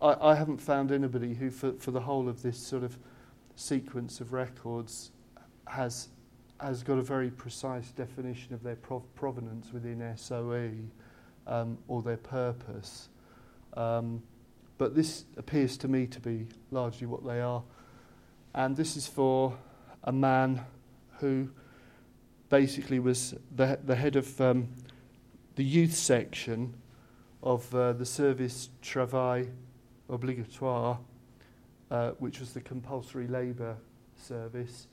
I, 0.01 0.17
I 0.19 0.35
haven't 0.35 0.57
found 0.57 0.91
anybody 0.91 1.33
who, 1.33 1.49
for, 1.49 1.71
for 1.79 1.91
the 1.91 2.01
whole 2.01 2.27
of 2.27 2.41
this 2.41 2.57
sort 2.57 2.83
of 2.83 2.99
sequence 3.55 4.19
of 4.19 4.33
records, 4.33 5.11
has, 5.65 6.09
has 6.59 6.83
got 6.83 6.97
a 6.97 7.01
very 7.01 7.31
precise 7.31 7.91
definition 7.91 8.53
of 8.53 8.61
their 8.63 8.75
prov- 8.75 9.15
provenance 9.15 9.71
within 9.71 10.03
SOE 10.17 10.71
um, 11.47 11.77
or 11.87 12.01
their 12.01 12.17
purpose. 12.17 13.07
Um, 13.77 14.21
but 14.77 14.93
this 14.93 15.23
appears 15.37 15.77
to 15.77 15.87
me 15.87 16.05
to 16.07 16.19
be 16.19 16.47
largely 16.69 17.07
what 17.07 17.25
they 17.25 17.39
are. 17.39 17.63
And 18.59 18.75
this 18.75 18.97
is 18.97 19.07
for 19.07 19.57
a 20.03 20.11
man 20.11 20.65
who 21.19 21.47
basically 22.49 22.99
was 22.99 23.33
the, 23.55 23.79
the 23.85 23.95
head 23.95 24.17
of 24.17 24.41
um, 24.41 24.67
the 25.55 25.63
youth 25.63 25.93
section 25.93 26.73
of 27.41 27.73
uh, 27.73 27.93
the 27.93 28.05
Service 28.05 28.67
Travail 28.81 29.45
Obligatoire, 30.09 30.97
uh, 31.89 32.11
which 32.19 32.41
was 32.41 32.51
the 32.51 32.59
compulsory 32.59 33.27
labour 33.27 33.77
service. 34.17 34.87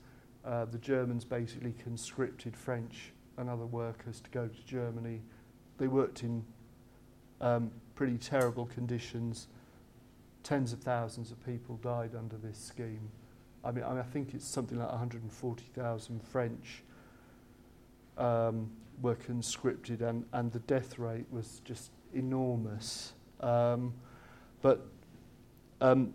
Uh, 0.45 0.63
the 0.63 0.77
Germans 0.77 1.25
basically 1.25 1.73
conscripted 1.83 2.55
French 2.55 3.11
and 3.35 3.49
other 3.49 3.65
workers 3.65 4.21
to 4.21 4.29
go 4.29 4.47
to 4.47 4.65
Germany. 4.65 5.21
They 5.77 5.89
worked 5.89 6.23
in 6.23 6.41
um, 7.41 7.71
pretty 7.95 8.17
terrible 8.17 8.65
conditions 8.67 9.49
tens 10.47 10.71
of 10.71 10.79
thousands 10.79 11.31
of 11.31 11.45
people 11.45 11.75
died 11.83 12.11
under 12.17 12.37
this 12.37 12.57
scheme. 12.57 13.11
I 13.67 13.71
mean, 13.71 13.83
I, 13.83 14.01
think 14.01 14.33
it's 14.33 14.47
something 14.47 14.79
like 14.79 14.89
140,000 14.89 16.23
French 16.23 16.83
um, 18.17 18.69
were 19.01 19.15
conscripted, 19.15 20.01
and, 20.01 20.23
and 20.31 20.53
the 20.53 20.59
death 20.59 20.97
rate 20.97 21.25
was 21.29 21.59
just 21.65 21.91
enormous. 22.13 23.11
Um, 23.41 23.93
but 24.61 24.87
um, 25.81 26.13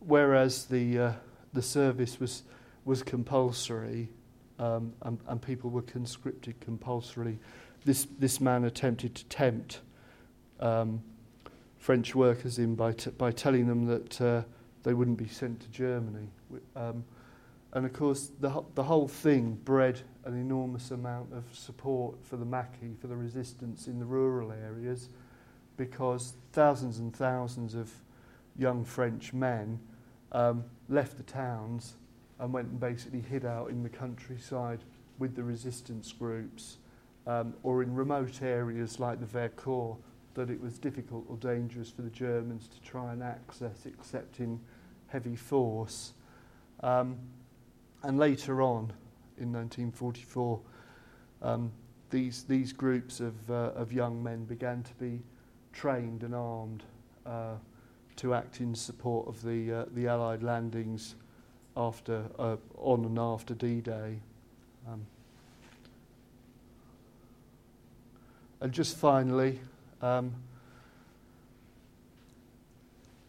whereas 0.00 0.64
the 0.64 0.98
uh, 0.98 1.12
the 1.52 1.62
service 1.62 2.18
was 2.18 2.42
was 2.84 3.04
compulsory, 3.04 4.08
um, 4.58 4.92
and, 5.02 5.20
and 5.28 5.40
people 5.40 5.70
were 5.70 5.82
conscripted 5.82 6.58
compulsorily, 6.58 7.38
this 7.84 8.08
this 8.18 8.40
man 8.40 8.64
attempted 8.64 9.14
to 9.14 9.24
tempt 9.26 9.82
um, 10.58 11.00
French 11.78 12.16
workers 12.16 12.58
in 12.58 12.74
by, 12.74 12.92
t- 12.92 13.10
by 13.10 13.30
telling 13.30 13.68
them 13.68 13.86
that 13.86 14.20
uh, 14.20 14.42
they 14.82 14.94
wouldn't 14.94 15.18
be 15.18 15.28
sent 15.28 15.60
to 15.60 15.68
Germany. 15.68 16.28
Um, 16.76 17.04
and 17.72 17.84
of 17.84 17.92
course, 17.92 18.30
the, 18.40 18.64
the 18.74 18.82
whole 18.82 19.08
thing 19.08 19.58
bred 19.64 20.00
an 20.24 20.34
enormous 20.34 20.90
amount 20.90 21.32
of 21.32 21.44
support 21.52 22.16
for 22.24 22.36
the 22.36 22.44
Maquis, 22.44 22.96
for 23.00 23.06
the 23.06 23.16
resistance 23.16 23.86
in 23.86 23.98
the 23.98 24.04
rural 24.04 24.52
areas, 24.52 25.08
because 25.76 26.34
thousands 26.52 26.98
and 26.98 27.14
thousands 27.14 27.74
of 27.74 27.90
young 28.56 28.84
French 28.84 29.32
men 29.32 29.78
um, 30.32 30.64
left 30.88 31.16
the 31.16 31.22
towns 31.22 31.94
and 32.40 32.52
went 32.52 32.68
and 32.68 32.80
basically 32.80 33.20
hid 33.20 33.44
out 33.44 33.70
in 33.70 33.82
the 33.82 33.88
countryside 33.88 34.80
with 35.18 35.34
the 35.34 35.42
resistance 35.42 36.12
groups 36.12 36.78
um, 37.26 37.54
or 37.62 37.82
in 37.82 37.94
remote 37.94 38.42
areas 38.42 38.98
like 38.98 39.20
the 39.20 39.26
Vercors 39.26 39.96
that 40.38 40.50
it 40.50 40.60
was 40.60 40.78
difficult 40.78 41.24
or 41.28 41.36
dangerous 41.36 41.90
for 41.90 42.02
the 42.02 42.10
Germans 42.10 42.68
to 42.68 42.80
try 42.80 43.12
and 43.12 43.24
access 43.24 43.86
except 43.86 44.38
in 44.38 44.60
heavy 45.08 45.34
force. 45.34 46.12
Um, 46.80 47.16
and 48.04 48.18
later 48.20 48.62
on, 48.62 48.92
in 49.38 49.52
1944, 49.52 50.60
um, 51.42 51.72
these, 52.10 52.44
these 52.44 52.72
groups 52.72 53.18
of, 53.18 53.34
uh, 53.50 53.72
of 53.74 53.92
young 53.92 54.22
men 54.22 54.44
began 54.44 54.84
to 54.84 54.94
be 54.94 55.20
trained 55.72 56.22
and 56.22 56.36
armed 56.36 56.84
uh, 57.26 57.54
to 58.14 58.32
act 58.32 58.60
in 58.60 58.76
support 58.76 59.26
of 59.26 59.42
the, 59.42 59.72
uh, 59.72 59.84
the 59.92 60.06
Allied 60.06 60.44
landings 60.44 61.16
after, 61.76 62.22
uh, 62.38 62.54
on 62.76 63.04
and 63.04 63.18
after 63.18 63.54
D-Day. 63.54 64.20
Um, 64.88 65.04
and 68.60 68.70
just 68.70 68.96
finally, 68.96 69.58
um, 70.02 70.34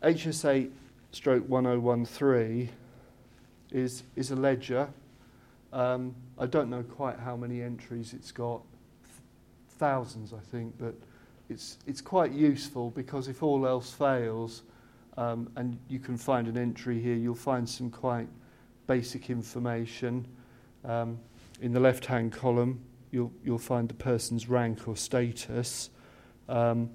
HS8 0.04 0.72
stroke 1.12 1.48
1013 1.48 2.70
is, 3.72 4.04
is 4.16 4.32
a 4.32 4.36
ledger. 4.36 4.90
Um, 5.74 6.16
I 6.38 6.46
don't 6.46 6.70
know 6.70 6.84
quite 6.84 7.20
how 7.20 7.36
many 7.36 7.62
entries 7.62 8.14
it's 8.14 8.32
got, 8.32 8.62
thousands 9.78 10.34
I 10.34 10.40
think, 10.40 10.76
but 10.78 10.96
it's, 11.50 11.78
it's 11.86 12.02
quite 12.02 12.32
useful 12.32 12.92
because 12.92 13.28
if 13.28 13.44
all 13.44 13.68
else 13.68 13.92
fails, 13.92 14.64
um, 15.18 15.52
and 15.58 15.78
you 15.90 16.00
can 16.00 16.18
find 16.18 16.48
an 16.48 16.58
entry 16.58 17.02
here, 17.02 17.16
you'll 17.16 17.36
find 17.36 17.68
some 17.68 17.92
quite 17.92 18.28
basic 18.88 19.30
information. 19.30 20.26
Um, 20.86 21.20
in 21.62 21.74
the 21.74 21.80
left-hand 21.80 22.32
column, 22.32 22.80
you'll, 23.12 23.34
you'll 23.44 23.58
find 23.58 23.90
the 23.90 23.96
person's 23.96 24.48
rank 24.48 24.88
or 24.88 24.96
status. 24.96 25.90
Um, 26.50 26.90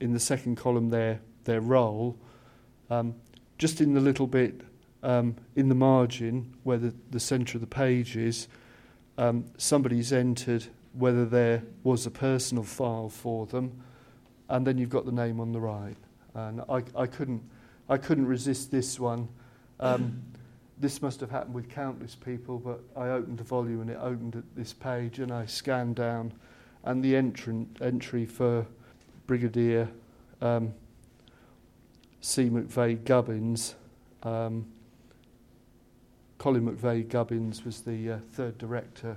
in 0.00 0.12
the 0.12 0.20
second 0.20 0.56
column, 0.56 0.90
their, 0.90 1.20
their 1.44 1.60
role. 1.60 2.18
Um, 2.90 3.14
just 3.56 3.80
in 3.80 3.94
the 3.94 4.00
little 4.00 4.26
bit 4.26 4.60
um, 5.02 5.36
in 5.54 5.68
the 5.68 5.74
margin 5.74 6.54
where 6.64 6.78
the, 6.78 6.94
the 7.10 7.20
centre 7.20 7.56
of 7.56 7.60
the 7.60 7.66
page 7.66 8.16
is, 8.16 8.48
um, 9.16 9.44
somebody's 9.56 10.12
entered 10.12 10.66
whether 10.92 11.24
there 11.24 11.62
was 11.82 12.06
a 12.06 12.10
personal 12.10 12.64
file 12.64 13.08
for 13.08 13.46
them, 13.46 13.82
and 14.48 14.66
then 14.66 14.78
you've 14.78 14.90
got 14.90 15.04
the 15.04 15.12
name 15.12 15.40
on 15.40 15.52
the 15.52 15.60
right. 15.60 15.96
And 16.34 16.62
I, 16.68 16.82
I, 16.96 17.06
couldn't, 17.06 17.42
I 17.88 17.96
couldn't 17.96 18.26
resist 18.26 18.70
this 18.70 18.98
one. 18.98 19.28
Um, 19.80 20.22
this 20.78 21.00
must 21.02 21.20
have 21.20 21.30
happened 21.30 21.54
with 21.54 21.68
countless 21.68 22.14
people, 22.14 22.58
but 22.58 22.80
I 22.96 23.10
opened 23.10 23.38
the 23.38 23.44
volume 23.44 23.82
and 23.82 23.90
it 23.90 23.98
opened 24.00 24.36
at 24.36 24.44
this 24.56 24.72
page, 24.72 25.18
and 25.18 25.32
I 25.32 25.46
scanned 25.46 25.96
down, 25.96 26.32
and 26.84 27.02
the 27.02 27.16
entrant, 27.16 27.78
entry 27.80 28.26
for 28.26 28.66
Brigadier 29.26 29.88
um, 30.40 30.74
C. 32.20 32.48
McVean 32.48 33.04
Gubbins. 33.04 33.74
Um, 34.22 34.66
Colin 36.38 36.66
McVean 36.66 37.08
Gubbins 37.08 37.64
was 37.64 37.80
the 37.80 38.12
uh, 38.12 38.18
third 38.32 38.58
director 38.58 39.16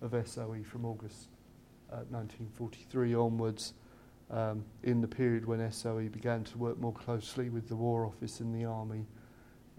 of 0.00 0.14
SOE 0.28 0.62
from 0.64 0.84
August 0.84 1.28
uh, 1.90 2.02
1943 2.10 3.14
onwards, 3.14 3.74
um, 4.30 4.64
in 4.82 5.00
the 5.00 5.08
period 5.08 5.46
when 5.46 5.70
SOE 5.72 6.08
began 6.08 6.44
to 6.44 6.58
work 6.58 6.78
more 6.78 6.92
closely 6.92 7.50
with 7.50 7.68
the 7.68 7.76
War 7.76 8.06
Office 8.06 8.40
and 8.40 8.54
the 8.54 8.64
Army 8.64 9.04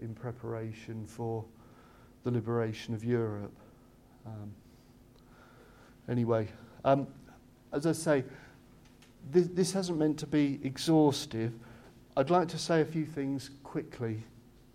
in 0.00 0.14
preparation 0.14 1.06
for 1.06 1.44
the 2.24 2.30
liberation 2.30 2.94
of 2.94 3.04
Europe. 3.04 3.54
Um, 4.26 4.52
anyway, 6.08 6.48
um, 6.86 7.06
as 7.72 7.84
I 7.84 7.92
say, 7.92 8.24
this, 9.32 9.48
this 9.48 9.72
hasn't 9.72 9.98
meant 9.98 10.18
to 10.20 10.26
be 10.26 10.60
exhaustive. 10.62 11.52
I'd 12.16 12.30
like 12.30 12.48
to 12.48 12.58
say 12.58 12.80
a 12.80 12.84
few 12.84 13.04
things 13.04 13.50
quickly 13.64 14.22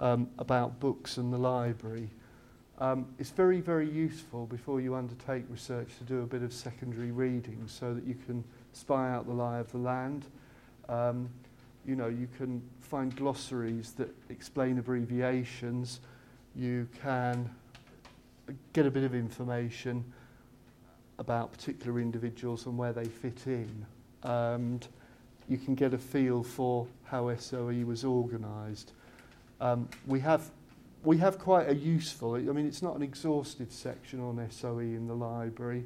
um, 0.01 0.29
about 0.37 0.79
books 0.79 1.17
and 1.17 1.31
the 1.31 1.37
library. 1.37 2.09
Um, 2.79 3.07
it's 3.17 3.29
very, 3.29 3.61
very 3.61 3.89
useful 3.89 4.45
before 4.45 4.81
you 4.81 4.93
undertake 4.93 5.45
research 5.49 5.87
to 5.99 6.03
do 6.03 6.21
a 6.21 6.25
bit 6.25 6.43
of 6.43 6.51
secondary 6.51 7.11
reading 7.11 7.63
so 7.65 7.93
that 7.93 8.03
you 8.03 8.15
can 8.25 8.43
spy 8.73 9.09
out 9.09 9.25
the 9.25 9.33
lie 9.33 9.59
of 9.59 9.71
the 9.71 9.77
land. 9.77 10.25
Um, 10.89 11.29
you 11.85 11.95
know, 11.95 12.07
you 12.07 12.27
can 12.37 12.61
find 12.81 13.15
glossaries 13.15 13.93
that 13.93 14.13
explain 14.29 14.79
abbreviations. 14.79 16.01
You 16.55 16.89
can 17.01 17.49
get 18.73 18.85
a 18.85 18.91
bit 18.91 19.05
of 19.05 19.15
information 19.15 20.03
about 21.19 21.51
particular 21.51 21.99
individuals 21.99 22.65
and 22.65 22.77
where 22.77 22.93
they 22.93 23.05
fit 23.05 23.47
in. 23.47 23.85
And 24.23 24.87
you 25.47 25.57
can 25.57 25.75
get 25.75 25.93
a 25.93 25.97
feel 25.97 26.43
for 26.43 26.87
how 27.05 27.35
SOE 27.35 27.83
was 27.85 28.03
organised. 28.03 28.93
Um, 29.59 29.87
we 30.07 30.19
have 30.21 30.49
we 31.03 31.17
have 31.17 31.39
quite 31.39 31.67
a 31.67 31.75
useful, 31.75 32.35
I 32.35 32.39
mean, 32.39 32.67
it's 32.67 32.81
not 32.81 32.95
an 32.95 33.01
exhaustive 33.01 33.71
section 33.71 34.19
on 34.19 34.45
SOE 34.51 34.79
in 34.79 35.07
the 35.07 35.15
library, 35.15 35.85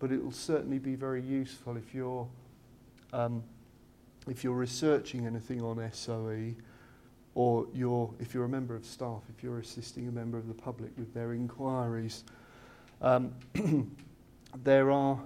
but 0.00 0.10
it 0.10 0.22
will 0.22 0.32
certainly 0.32 0.78
be 0.78 0.96
very 0.96 1.22
useful 1.22 1.76
if 1.76 1.94
you're, 1.94 2.26
um, 3.12 3.42
if 4.28 4.42
you're 4.42 4.54
researching 4.54 5.24
anything 5.24 5.62
on 5.62 5.88
SOE, 5.92 6.54
or 7.34 7.66
you're, 7.72 8.12
if 8.18 8.34
you're 8.34 8.44
a 8.44 8.48
member 8.48 8.74
of 8.74 8.84
staff, 8.84 9.22
if 9.36 9.44
you're 9.44 9.60
assisting 9.60 10.08
a 10.08 10.10
member 10.10 10.36
of 10.36 10.48
the 10.48 10.54
public 10.54 10.90
with 10.98 11.12
their 11.14 11.32
inquiries. 11.32 12.24
Um, 13.02 13.32
there 14.64 14.90
are 14.90 15.20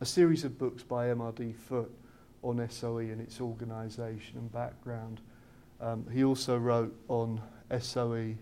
a 0.00 0.06
series 0.06 0.44
of 0.44 0.58
books 0.58 0.82
by 0.82 1.06
MRD 1.06 1.54
Foot 1.54 1.92
on 2.42 2.66
SOE 2.68 2.98
and 2.98 3.20
its 3.20 3.40
organisation 3.40 4.38
and 4.38 4.52
background. 4.52 5.20
Um, 5.80 6.06
he 6.12 6.24
also 6.24 6.56
wrote 6.56 6.94
on 7.08 7.40
SOE 7.78 8.34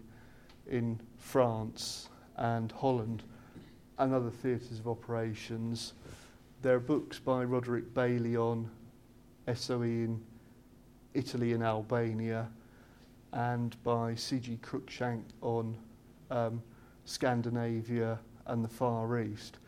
in 0.69 1.01
France 1.19 2.09
and 2.37 2.73
Holland 2.73 3.25
and 3.99 4.13
other 4.15 4.31
theatres 4.31 4.79
of 4.79 4.89
operations. 4.89 5.93
There 6.63 6.77
are 6.77 6.81
books 6.81 7.19
by 7.19 7.45
Roderick 7.45 7.93
Bailey 7.95 8.37
on 8.37 8.71
SOE 9.55 9.83
in 9.83 10.21
Italy 11.13 11.53
and 11.53 11.63
Albania 11.63 12.49
and 13.33 13.77
by 13.83 14.15
C.G. 14.15 14.59
Cruickshank 14.63 15.25
on 15.43 15.77
um, 16.31 16.63
Scandinavia 17.05 18.19
and 18.47 18.65
the 18.65 18.69
Far 18.69 19.21
East. 19.21 19.59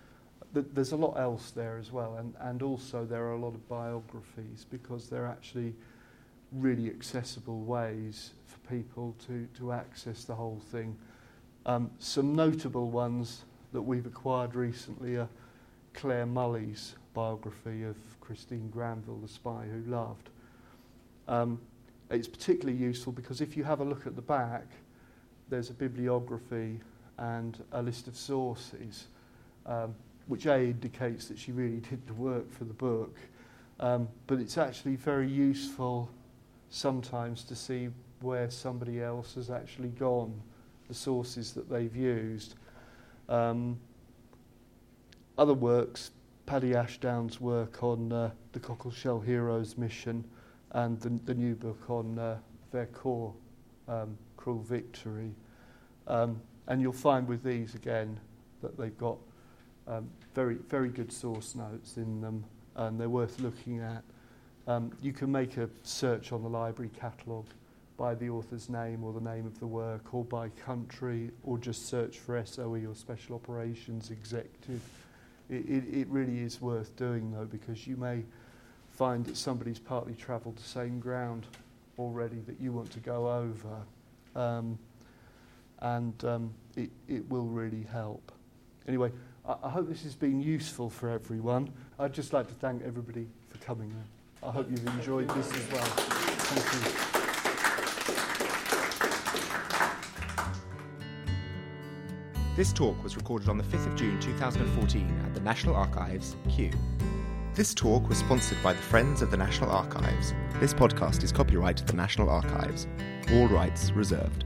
There's 0.52 0.92
a 0.92 0.96
lot 0.96 1.18
else 1.18 1.50
there 1.50 1.76
as 1.76 1.92
well, 1.92 2.16
and, 2.16 2.34
and 2.40 2.62
also 2.62 3.04
there 3.04 3.24
are 3.24 3.32
a 3.32 3.38
lot 3.38 3.54
of 3.54 3.68
biographies 3.68 4.64
because 4.70 5.08
they're 5.08 5.26
actually 5.26 5.74
really 6.52 6.88
accessible 6.88 7.60
ways 7.60 8.30
for 8.46 8.58
people 8.74 9.14
to, 9.26 9.46
to 9.58 9.72
access 9.72 10.24
the 10.24 10.34
whole 10.34 10.62
thing. 10.70 10.96
Um, 11.66 11.90
some 11.98 12.34
notable 12.34 12.90
ones 12.90 13.42
that 13.72 13.82
we've 13.82 14.06
acquired 14.06 14.54
recently 14.54 15.16
are 15.16 15.28
Claire 15.92 16.26
Mulley's 16.26 16.94
biography 17.12 17.82
of 17.82 17.96
Christine 18.20 18.70
Granville, 18.70 19.18
the 19.18 19.28
spy 19.28 19.64
who 19.70 19.90
loved. 19.90 20.30
Um, 21.28 21.60
it's 22.10 22.28
particularly 22.28 22.78
useful 22.78 23.12
because 23.12 23.40
if 23.40 23.56
you 23.56 23.64
have 23.64 23.80
a 23.80 23.84
look 23.84 24.06
at 24.06 24.14
the 24.14 24.22
back, 24.22 24.66
there's 25.48 25.70
a 25.70 25.74
bibliography 25.74 26.80
and 27.18 27.62
a 27.72 27.82
list 27.82 28.08
of 28.08 28.16
sources, 28.16 29.06
um, 29.64 29.94
which 30.26 30.46
A 30.46 30.58
indicates 30.58 31.28
that 31.28 31.38
she 31.38 31.52
really 31.52 31.80
did 31.80 32.06
the 32.06 32.14
work 32.14 32.52
for 32.52 32.64
the 32.64 32.74
book, 32.74 33.16
um, 33.80 34.08
but 34.26 34.38
it's 34.40 34.58
actually 34.58 34.96
very 34.96 35.30
useful 35.30 36.10
sometimes 36.70 37.44
to 37.44 37.54
see 37.54 37.88
where 38.20 38.50
somebody 38.50 39.02
else 39.02 39.34
has 39.34 39.50
actually 39.50 39.90
gone, 39.90 40.40
the 40.88 40.94
sources 40.94 41.52
that 41.52 41.68
they've 41.68 41.94
used. 41.94 42.54
Um, 43.28 43.78
other 45.38 45.54
works, 45.54 46.10
Paddy 46.46 46.74
Ashdown's 46.74 47.40
work 47.40 47.82
on 47.82 48.12
uh, 48.12 48.30
the 48.52 48.60
Cockleshell 48.60 49.24
Heroes 49.24 49.76
mission 49.76 50.24
and 50.72 51.00
the, 51.00 51.10
the 51.24 51.34
new 51.34 51.54
book 51.54 51.90
on 51.90 52.18
uh, 52.18 52.38
Vercors, 52.72 53.34
um, 53.88 54.16
Cruel 54.36 54.60
Victory. 54.60 55.34
Um, 56.06 56.40
and 56.68 56.80
you'll 56.80 56.92
find 56.92 57.26
with 57.26 57.42
these 57.42 57.74
again 57.74 58.18
that 58.62 58.78
they've 58.78 58.96
got 58.96 59.18
um, 59.88 60.08
very, 60.34 60.56
very 60.68 60.88
good 60.88 61.12
source 61.12 61.54
notes 61.54 61.96
in 61.96 62.20
them 62.20 62.44
and 62.76 63.00
they're 63.00 63.08
worth 63.08 63.40
looking 63.40 63.80
at. 63.80 64.02
Um, 64.66 64.90
you 65.00 65.12
can 65.12 65.30
make 65.30 65.56
a 65.56 65.68
search 65.82 66.32
on 66.32 66.42
the 66.42 66.48
library 66.48 66.90
catalogue 66.98 67.46
by 67.96 68.14
the 68.14 68.28
author's 68.28 68.68
name 68.68 69.04
or 69.04 69.12
the 69.12 69.20
name 69.20 69.46
of 69.46 69.58
the 69.58 69.66
work 69.66 70.12
or 70.12 70.24
by 70.24 70.48
country 70.50 71.30
or 71.44 71.56
just 71.56 71.88
search 71.88 72.18
for 72.18 72.44
SOE 72.44 72.82
or 72.86 72.94
Special 72.94 73.36
Operations 73.36 74.10
Executive. 74.10 74.82
It, 75.48 75.64
it, 75.68 75.84
it 76.00 76.08
really 76.08 76.40
is 76.40 76.60
worth 76.60 76.94
doing 76.96 77.32
though 77.32 77.46
because 77.46 77.86
you 77.86 77.96
may 77.96 78.24
find 78.90 79.24
that 79.26 79.36
somebody's 79.36 79.78
partly 79.78 80.14
travelled 80.14 80.56
the 80.56 80.62
same 80.62 80.98
ground 80.98 81.46
already 81.98 82.40
that 82.46 82.60
you 82.60 82.72
want 82.72 82.90
to 82.90 83.00
go 83.00 83.30
over 83.30 84.40
um, 84.40 84.78
and 85.80 86.24
um, 86.24 86.54
it, 86.76 86.90
it 87.08 87.28
will 87.30 87.46
really 87.46 87.86
help. 87.90 88.32
Anyway, 88.88 89.10
I, 89.48 89.70
hope 89.70 89.88
this 89.88 90.02
has 90.02 90.16
been 90.16 90.40
useful 90.40 90.90
for 90.90 91.08
everyone. 91.08 91.72
I'd 92.00 92.12
just 92.12 92.32
like 92.32 92.48
to 92.48 92.54
thank 92.54 92.82
everybody 92.82 93.28
for 93.48 93.58
coming. 93.58 93.94
I 94.42 94.50
hope 94.50 94.68
you've 94.68 94.86
enjoyed 94.88 95.28
this 95.30 95.52
as 95.52 95.72
well. 95.72 95.84
Thank 95.84 96.84
you. 96.84 97.16
This 102.56 102.72
talk 102.72 103.00
was 103.04 103.16
recorded 103.16 103.48
on 103.48 103.58
the 103.58 103.64
5th 103.64 103.86
of 103.86 103.96
June 103.96 104.18
2014 104.18 105.22
at 105.24 105.34
the 105.34 105.40
National 105.40 105.76
Archives, 105.76 106.34
Kew. 106.48 106.72
This 107.54 107.72
talk 107.72 108.08
was 108.08 108.18
sponsored 108.18 108.60
by 108.62 108.72
the 108.72 108.82
Friends 108.82 109.22
of 109.22 109.30
the 109.30 109.36
National 109.36 109.70
Archives, 109.70 110.34
This 110.58 110.74
podcast 110.74 111.22
is 111.22 111.32
copyright 111.32 111.76
to 111.76 111.84
the 111.84 111.92
National 111.92 112.30
Archives. 112.30 112.88
All 113.32 113.46
rights 113.46 113.92
reserved. 113.92 114.44